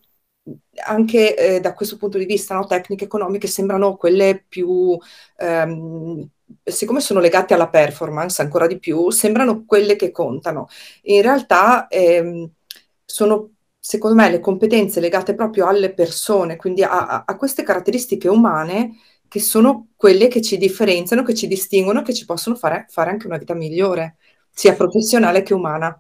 anche 0.85 1.35
eh, 1.35 1.59
da 1.59 1.73
questo 1.73 1.97
punto 1.97 2.17
di 2.17 2.25
vista 2.25 2.55
no, 2.55 2.65
tecniche 2.65 3.03
economiche 3.05 3.47
sembrano 3.47 3.97
quelle 3.97 4.43
più 4.47 4.97
ehm, 5.38 6.29
siccome 6.63 6.99
sono 6.99 7.19
legate 7.19 7.53
alla 7.53 7.69
performance 7.69 8.41
ancora 8.41 8.67
di 8.67 8.79
più, 8.79 9.09
sembrano 9.09 9.65
quelle 9.65 9.95
che 9.95 10.12
contano. 10.12 10.67
In 11.03 11.21
realtà 11.21 11.88
ehm, 11.88 12.49
sono, 13.05 13.51
secondo 13.79 14.15
me, 14.15 14.29
le 14.29 14.39
competenze 14.39 14.99
legate 14.99 15.35
proprio 15.35 15.67
alle 15.67 15.93
persone, 15.93 16.55
quindi 16.55 16.83
a, 16.83 17.23
a, 17.25 17.38
queste 17.38 17.63
caratteristiche 17.63 18.27
umane 18.27 18.97
che 19.27 19.39
sono 19.39 19.89
quelle 19.95 20.27
che 20.27 20.41
ci 20.41 20.57
differenziano, 20.57 21.23
che 21.23 21.33
ci 21.35 21.47
distinguono, 21.47 22.01
che 22.01 22.13
ci 22.13 22.25
possono 22.25 22.55
fare, 22.55 22.85
fare 22.89 23.09
anche 23.12 23.27
una 23.27 23.38
vita 23.38 23.53
migliore, 23.53 24.17
sia 24.51 24.73
professionale 24.75 25.43
che 25.43 25.53
umana. 25.53 25.99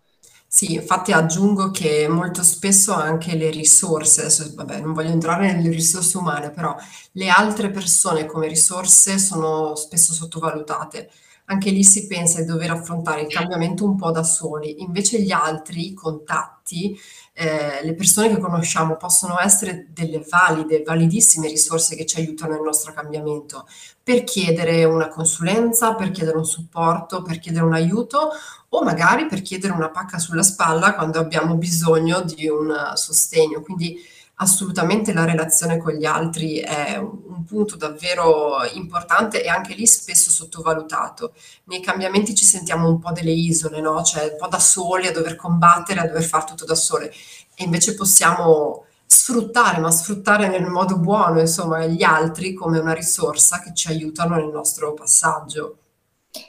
Sì, 0.59 0.73
infatti 0.73 1.13
aggiungo 1.13 1.71
che 1.71 2.07
molto 2.09 2.43
spesso 2.43 2.91
anche 2.93 3.35
le 3.35 3.49
risorse, 3.49 4.21
adesso 4.21 4.51
vabbè, 4.55 4.81
non 4.81 4.91
voglio 4.93 5.11
entrare 5.11 5.53
nelle 5.53 5.69
risorse 5.69 6.17
umane, 6.17 6.51
però 6.51 6.75
le 7.13 7.29
altre 7.29 7.69
persone 7.71 8.25
come 8.25 8.47
risorse 8.49 9.19
sono 9.19 9.75
spesso 9.75 10.11
sottovalutate. 10.13 11.09
Anche 11.45 11.69
lì 11.69 11.83
si 11.85 12.07
pensa 12.07 12.39
di 12.41 12.45
dover 12.45 12.71
affrontare 12.71 13.21
il 13.21 13.27
cambiamento 13.27 13.85
un 13.85 13.95
po' 13.95 14.11
da 14.11 14.23
soli, 14.23 14.81
invece 14.81 15.21
gli 15.21 15.31
altri, 15.31 15.87
i 15.91 15.93
contatti, 15.93 16.97
eh, 17.41 17.79
le 17.85 17.93
persone 17.93 18.27
che 18.27 18.37
conosciamo 18.37 18.97
possono 18.97 19.39
essere 19.39 19.87
delle 19.93 20.21
valide, 20.29 20.83
validissime 20.85 21.47
risorse 21.47 21.95
che 21.95 22.05
ci 22.05 22.17
aiutano 22.17 22.51
nel 22.51 22.61
nostro 22.61 22.91
cambiamento 22.91 23.65
per 24.03 24.25
chiedere 24.25 24.83
una 24.83 25.07
consulenza, 25.07 25.95
per 25.95 26.11
chiedere 26.11 26.35
un 26.35 26.45
supporto, 26.45 27.21
per 27.21 27.39
chiedere 27.39 27.63
un 27.63 27.73
aiuto 27.73 28.31
o 28.67 28.83
magari 28.83 29.25
per 29.27 29.41
chiedere 29.41 29.71
una 29.71 29.89
pacca 29.89 30.19
sulla 30.19 30.43
spalla 30.43 30.93
quando 30.95 31.17
abbiamo 31.17 31.55
bisogno 31.55 32.19
di 32.23 32.49
un 32.49 32.75
sostegno. 32.95 33.61
Quindi 33.61 33.97
assolutamente 34.41 35.13
la 35.13 35.25
relazione 35.25 35.77
con 35.77 35.93
gli 35.93 36.05
altri 36.05 36.57
è 36.57 36.97
un 36.97 37.43
punto 37.45 37.75
davvero 37.75 38.63
importante 38.73 39.43
e 39.43 39.49
anche 39.49 39.73
lì 39.73 39.85
spesso 39.85 40.29
sottovalutato. 40.29 41.33
Nei 41.65 41.81
cambiamenti 41.81 42.33
ci 42.35 42.45
sentiamo 42.45 42.87
un 42.87 42.99
po' 42.99 43.11
delle 43.11 43.31
isole, 43.31 43.81
no? 43.81 44.01
Cioè 44.01 44.23
un 44.23 44.37
po' 44.37 44.47
da 44.47 44.59
soli 44.59 45.07
a 45.07 45.11
dover 45.11 45.35
combattere, 45.35 45.99
a 45.99 46.07
dover 46.07 46.23
fare 46.23 46.45
tutto 46.45 46.65
da 46.65 46.75
sole. 46.75 47.11
E 47.55 47.63
invece 47.65 47.95
possiamo 47.95 48.85
sfruttare, 49.05 49.79
ma 49.79 49.91
sfruttare 49.91 50.47
nel 50.47 50.67
modo 50.67 50.97
buono, 50.97 51.39
insomma, 51.39 51.85
gli 51.85 52.03
altri 52.03 52.53
come 52.53 52.79
una 52.79 52.93
risorsa 52.93 53.59
che 53.59 53.73
ci 53.73 53.89
aiutano 53.89 54.35
nel 54.35 54.49
nostro 54.49 54.93
passaggio. 54.93 55.77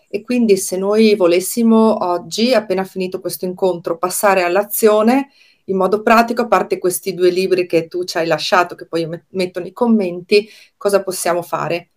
E 0.09 0.23
quindi 0.23 0.57
se 0.57 0.77
noi 0.77 1.17
volessimo 1.17 2.05
oggi, 2.05 2.55
appena 2.55 2.85
finito 2.85 3.21
questo 3.21 3.47
incontro, 3.47 3.97
passare 3.97 4.45
all'azione 4.45 5.31
in 5.71 5.77
modo 5.77 6.03
pratico, 6.03 6.43
a 6.43 6.47
parte 6.47 6.79
questi 6.79 7.15
due 7.15 7.31
libri 7.31 7.67
che 7.67 7.89
tu 7.89 8.05
ci 8.05 8.19
hai 8.19 8.27
lasciato, 8.27 8.75
che 8.75 8.87
poi 8.87 9.03
io 9.03 9.23
metto 9.31 9.61
nei 9.61 9.73
commenti, 9.73 10.49
cosa 10.77 11.03
possiamo 11.03 11.43
fare? 11.43 11.91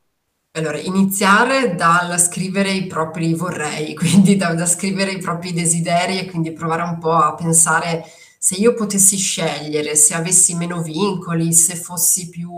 Allora, 0.55 0.77
iniziare 0.77 1.75
dal 1.75 2.19
scrivere 2.19 2.71
i 2.71 2.85
propri 2.85 3.33
vorrei, 3.33 3.95
quindi 3.95 4.35
da, 4.35 4.53
da 4.53 4.65
scrivere 4.67 5.11
i 5.11 5.17
propri 5.17 5.51
desideri 5.51 6.19
e 6.19 6.25
quindi 6.25 6.53
provare 6.53 6.83
un 6.83 6.99
po' 6.99 7.13
a 7.13 7.33
pensare 7.33 8.05
se 8.37 8.55
io 8.55 8.73
potessi 8.73 9.17
scegliere, 9.17 9.95
se 9.95 10.13
avessi 10.13 10.53
meno 10.53 10.81
vincoli, 10.81 11.53
se 11.53 11.75
fossi 11.75 12.29
più, 12.29 12.51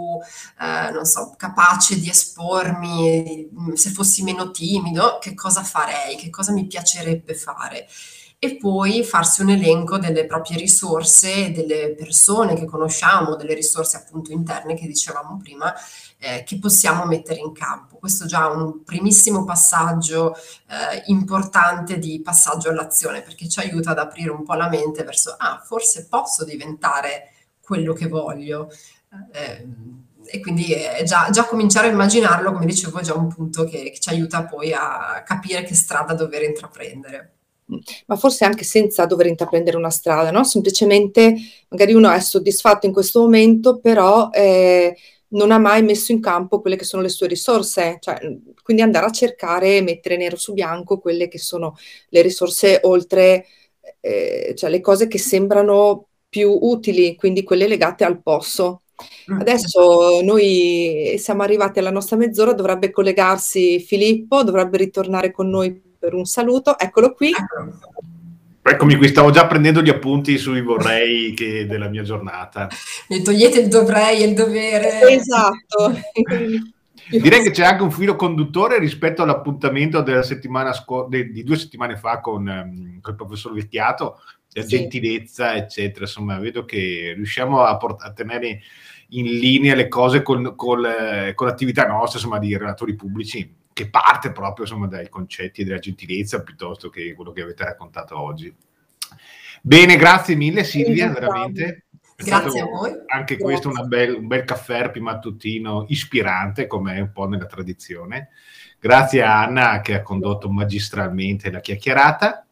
eh, 0.60 0.91
non 0.91 1.06
so, 1.06 1.36
capace 1.38 1.99
di 1.99 2.10
espormi, 2.10 3.49
se 3.75 3.91
fossi 3.91 4.23
meno 4.23 4.49
timido, 4.49 5.19
che 5.21 5.36
cosa 5.36 5.63
farei, 5.63 6.15
che 6.17 6.32
cosa 6.32 6.51
mi 6.51 6.65
piacerebbe 6.65 7.36
fare 7.36 7.88
e 8.38 8.58
poi 8.58 9.04
farsi 9.04 9.41
un 9.41 9.50
elenco 9.50 9.98
delle 9.98 10.26
proprie 10.26 10.58
risorse, 10.58 11.52
delle 11.52 11.93
persone 11.95 12.56
che 12.56 12.65
conosciamo, 12.65 13.36
delle 13.36 13.54
risorse 13.54 13.98
appunto 13.98 14.32
interne 14.32 14.76
che 14.76 14.88
dicevamo 14.88 15.38
prima, 15.41 15.74
eh, 16.17 16.43
che 16.43 16.60
possiamo 16.60 17.06
mettere 17.06 17.39
in 17.39 17.54
campo. 17.54 17.98
Questo 17.98 18.26
è 18.26 18.28
già 18.28 18.48
un 18.48 18.84
primissimo 18.84 19.43
passaggio 19.45 20.36
eh, 20.36 21.04
importante 21.06 21.98
di 21.98 22.21
passaggio 22.21 22.69
all'azione 22.69 23.21
perché 23.21 23.48
ci 23.48 23.60
aiuta 23.60 23.91
ad 23.91 24.00
aprire 24.00 24.32
un 24.32 24.43
po' 24.43 24.54
la 24.54 24.69
mente 24.69 25.04
verso, 25.04 25.36
ah, 25.38 25.62
forse 25.65 26.08
posso 26.08 26.43
diventare 26.43 27.32
quello 27.62 27.93
che 27.93 28.08
voglio. 28.08 28.69
Eh, 29.32 29.67
e 30.28 30.39
quindi 30.39 30.76
già, 31.04 31.30
già, 31.30 31.45
cominciare 31.45 31.88
a 31.88 31.91
immaginarlo, 31.91 32.52
come 32.52 32.65
dicevo, 32.65 33.00
è 33.00 33.04
già 33.04 33.13
un 33.13 33.28
punto 33.28 33.63
che, 33.63 33.91
che 33.91 34.00
ci 34.00 34.10
aiuta 34.10 34.43
poi 34.43 34.74
a 34.74 35.21
capire 35.24 35.63
che 35.63 35.76
strada 35.76 36.15
dover 36.15 36.41
intraprendere 36.41 37.36
ma 38.06 38.15
forse 38.15 38.45
anche 38.45 38.63
senza 38.63 39.06
dover 39.06 39.28
intraprendere 39.28 39.78
una 39.78 39.89
strada, 39.89 40.32
no? 40.32 40.43
Semplicemente 40.43 41.36
magari 41.69 41.93
uno 41.93 42.12
è 42.12 42.19
soddisfatto 42.19 42.86
in 42.86 42.93
questo 42.93 43.21
momento, 43.21 43.80
però 43.80 44.30
eh, 44.32 44.95
non 45.30 45.51
ha 45.51 45.58
mai 45.58 45.84
messo 45.84 46.12
in 46.12 46.21
campo 46.21 46.62
quelle 46.62 46.75
che 46.75 46.86
sono 46.86 47.01
le 47.01 47.10
sue 47.10 47.28
risorse, 47.28 47.97
cioè, 47.99 48.19
quindi 48.62 48.84
andare 48.84 49.08
a 49.08 49.12
cercare, 49.12 49.82
mettere 49.82 50.17
nero 50.17 50.38
su 50.38 50.54
bianco 50.54 50.99
quelle 50.99 51.28
che 51.28 51.39
sono 51.39 51.75
le 52.10 52.21
risorse 52.21 52.80
oltre, 52.84 53.45
eh, 53.99 54.54
cioè 54.56 54.69
le 54.69 54.82
cose 54.82 55.08
che 55.08 55.17
sembrano 55.17 56.08
più 56.30 56.58
utili, 56.62 57.15
quindi 57.15 57.43
quelle 57.43 57.67
legate 57.67 58.04
al 58.04 58.21
posso. 58.21 58.82
Mm. 59.32 59.39
Adesso 59.41 60.21
noi 60.21 61.15
siamo 61.17 61.43
arrivati 61.43 61.80
alla 61.80 61.91
nostra 61.91 62.15
mezz'ora, 62.15 62.54
dovrebbe 62.54 62.91
collegarsi 62.91 63.80
Filippo, 63.80 64.43
dovrebbe 64.43 64.78
ritornare 64.78 65.32
con 65.32 65.49
noi 65.49 65.85
per 66.06 66.13
un 66.13 66.26
saluto. 66.26 66.78
Eccolo 66.78 67.13
qui. 67.13 67.32
Eccomi 68.62 68.96
qui, 68.96 69.08
stavo 69.08 69.32
già 69.32 69.48
prendendo 69.48 69.82
gli 69.82 69.89
appunti 69.89 70.38
sui 70.38 70.62
vorrei 70.62 71.34
che, 71.34 71.65
della 71.65 71.89
mia 71.89 72.04
giornata. 72.04 72.68
Mi 73.10 73.24
togliete 73.24 73.60
il 73.62 73.68
dovrei 73.68 74.22
e 74.22 74.28
il 74.28 74.36
dovere. 74.36 75.02
Esatto. 75.10 76.00
Direi 77.10 77.44
che 77.44 77.52
c'è 77.52 77.63
anche 77.63 77.84
un 77.84 77.91
filo 77.91 78.15
conduttore 78.15 78.80
rispetto 78.80 79.22
all'appuntamento 79.22 80.02
della 80.02 80.24
settimana 80.24 80.74
sco- 80.74 81.06
de- 81.08 81.30
di 81.30 81.44
due 81.44 81.56
settimane 81.56 81.98
fa 81.98 82.20
con, 82.20 82.48
um, 82.48 83.00
con 83.00 83.13
il 83.13 83.15
professor 83.15 83.54
Vecchiato, 83.54 84.20
la 84.54 84.63
sì. 84.63 84.70
gentilezza, 84.70 85.56
eccetera. 85.56 86.06
Insomma, 86.06 86.39
vedo 86.39 86.65
che 86.65 87.13
riusciamo 87.15 87.62
a, 87.62 87.78
port- 87.78 88.02
a 88.02 88.12
tenere 88.12 88.62
in 89.10 89.26
linea 89.26 89.76
le 89.76 89.88
cose 89.88 90.24
con, 90.24 90.54
con, 90.56 90.84
con 91.36 91.48
l'attività 91.48 91.86
nostra, 91.86 92.18
insomma, 92.18 92.39
di 92.39 92.58
relatori 92.58 92.96
pubblici 92.96 93.63
che 93.76 93.90
parte 93.90 94.32
proprio 94.32 94.64
insomma, 94.64 94.88
dai 94.88 95.10
concetti 95.10 95.66
della 95.66 95.80
gentilezza 95.80 96.42
piuttosto 96.42 96.90
che 96.90 97.14
quello 97.14 97.34
che 97.34 97.42
avete 97.42 97.66
raccontato 97.66 98.18
oggi. 98.18 98.56
Bene, 99.62 99.98
grazie 99.98 100.36
mille 100.36 100.64
Silvia, 100.64 101.12
veramente. 101.12 101.88
Grazie 102.16 102.62
a 102.62 102.66
voi. 102.68 102.92
Anche 103.08 103.36
grazie. 103.36 103.38
questo 103.38 103.70
bel, 103.86 104.16
un 104.16 104.28
bel 104.28 104.46
caffè 104.46 104.90
mattutino 105.00 105.84
ispirante, 105.90 106.68
come 106.68 106.96
è 106.96 107.00
un 107.02 107.12
po' 107.12 107.28
nella 107.28 107.48
tradizione. 107.48 108.30
Grazie 108.80 109.24
a 109.24 109.44
Anna 109.44 109.82
che 109.82 109.96
ha 109.96 110.02
condotto 110.02 110.50
magistralmente 110.50 111.52
la 111.52 111.60
chiacchierata. 111.60 112.48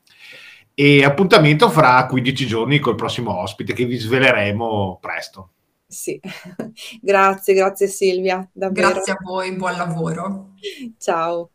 E 0.73 1.05
appuntamento 1.05 1.69
fra 1.69 2.05
15 2.05 2.45
giorni 2.45 2.79
col 2.79 2.95
prossimo 2.95 3.33
ospite 3.33 3.71
che 3.71 3.85
vi 3.85 3.95
sveleremo 3.95 4.97
presto. 4.99 5.51
Sì, 5.87 6.19
grazie, 7.01 7.53
grazie 7.53 7.87
Silvia. 7.87 8.47
Davvero. 8.51 8.89
Grazie 8.89 9.13
a 9.13 9.17
voi, 9.23 9.55
buon 9.55 9.77
lavoro. 9.77 10.53
Ciao. 10.97 11.52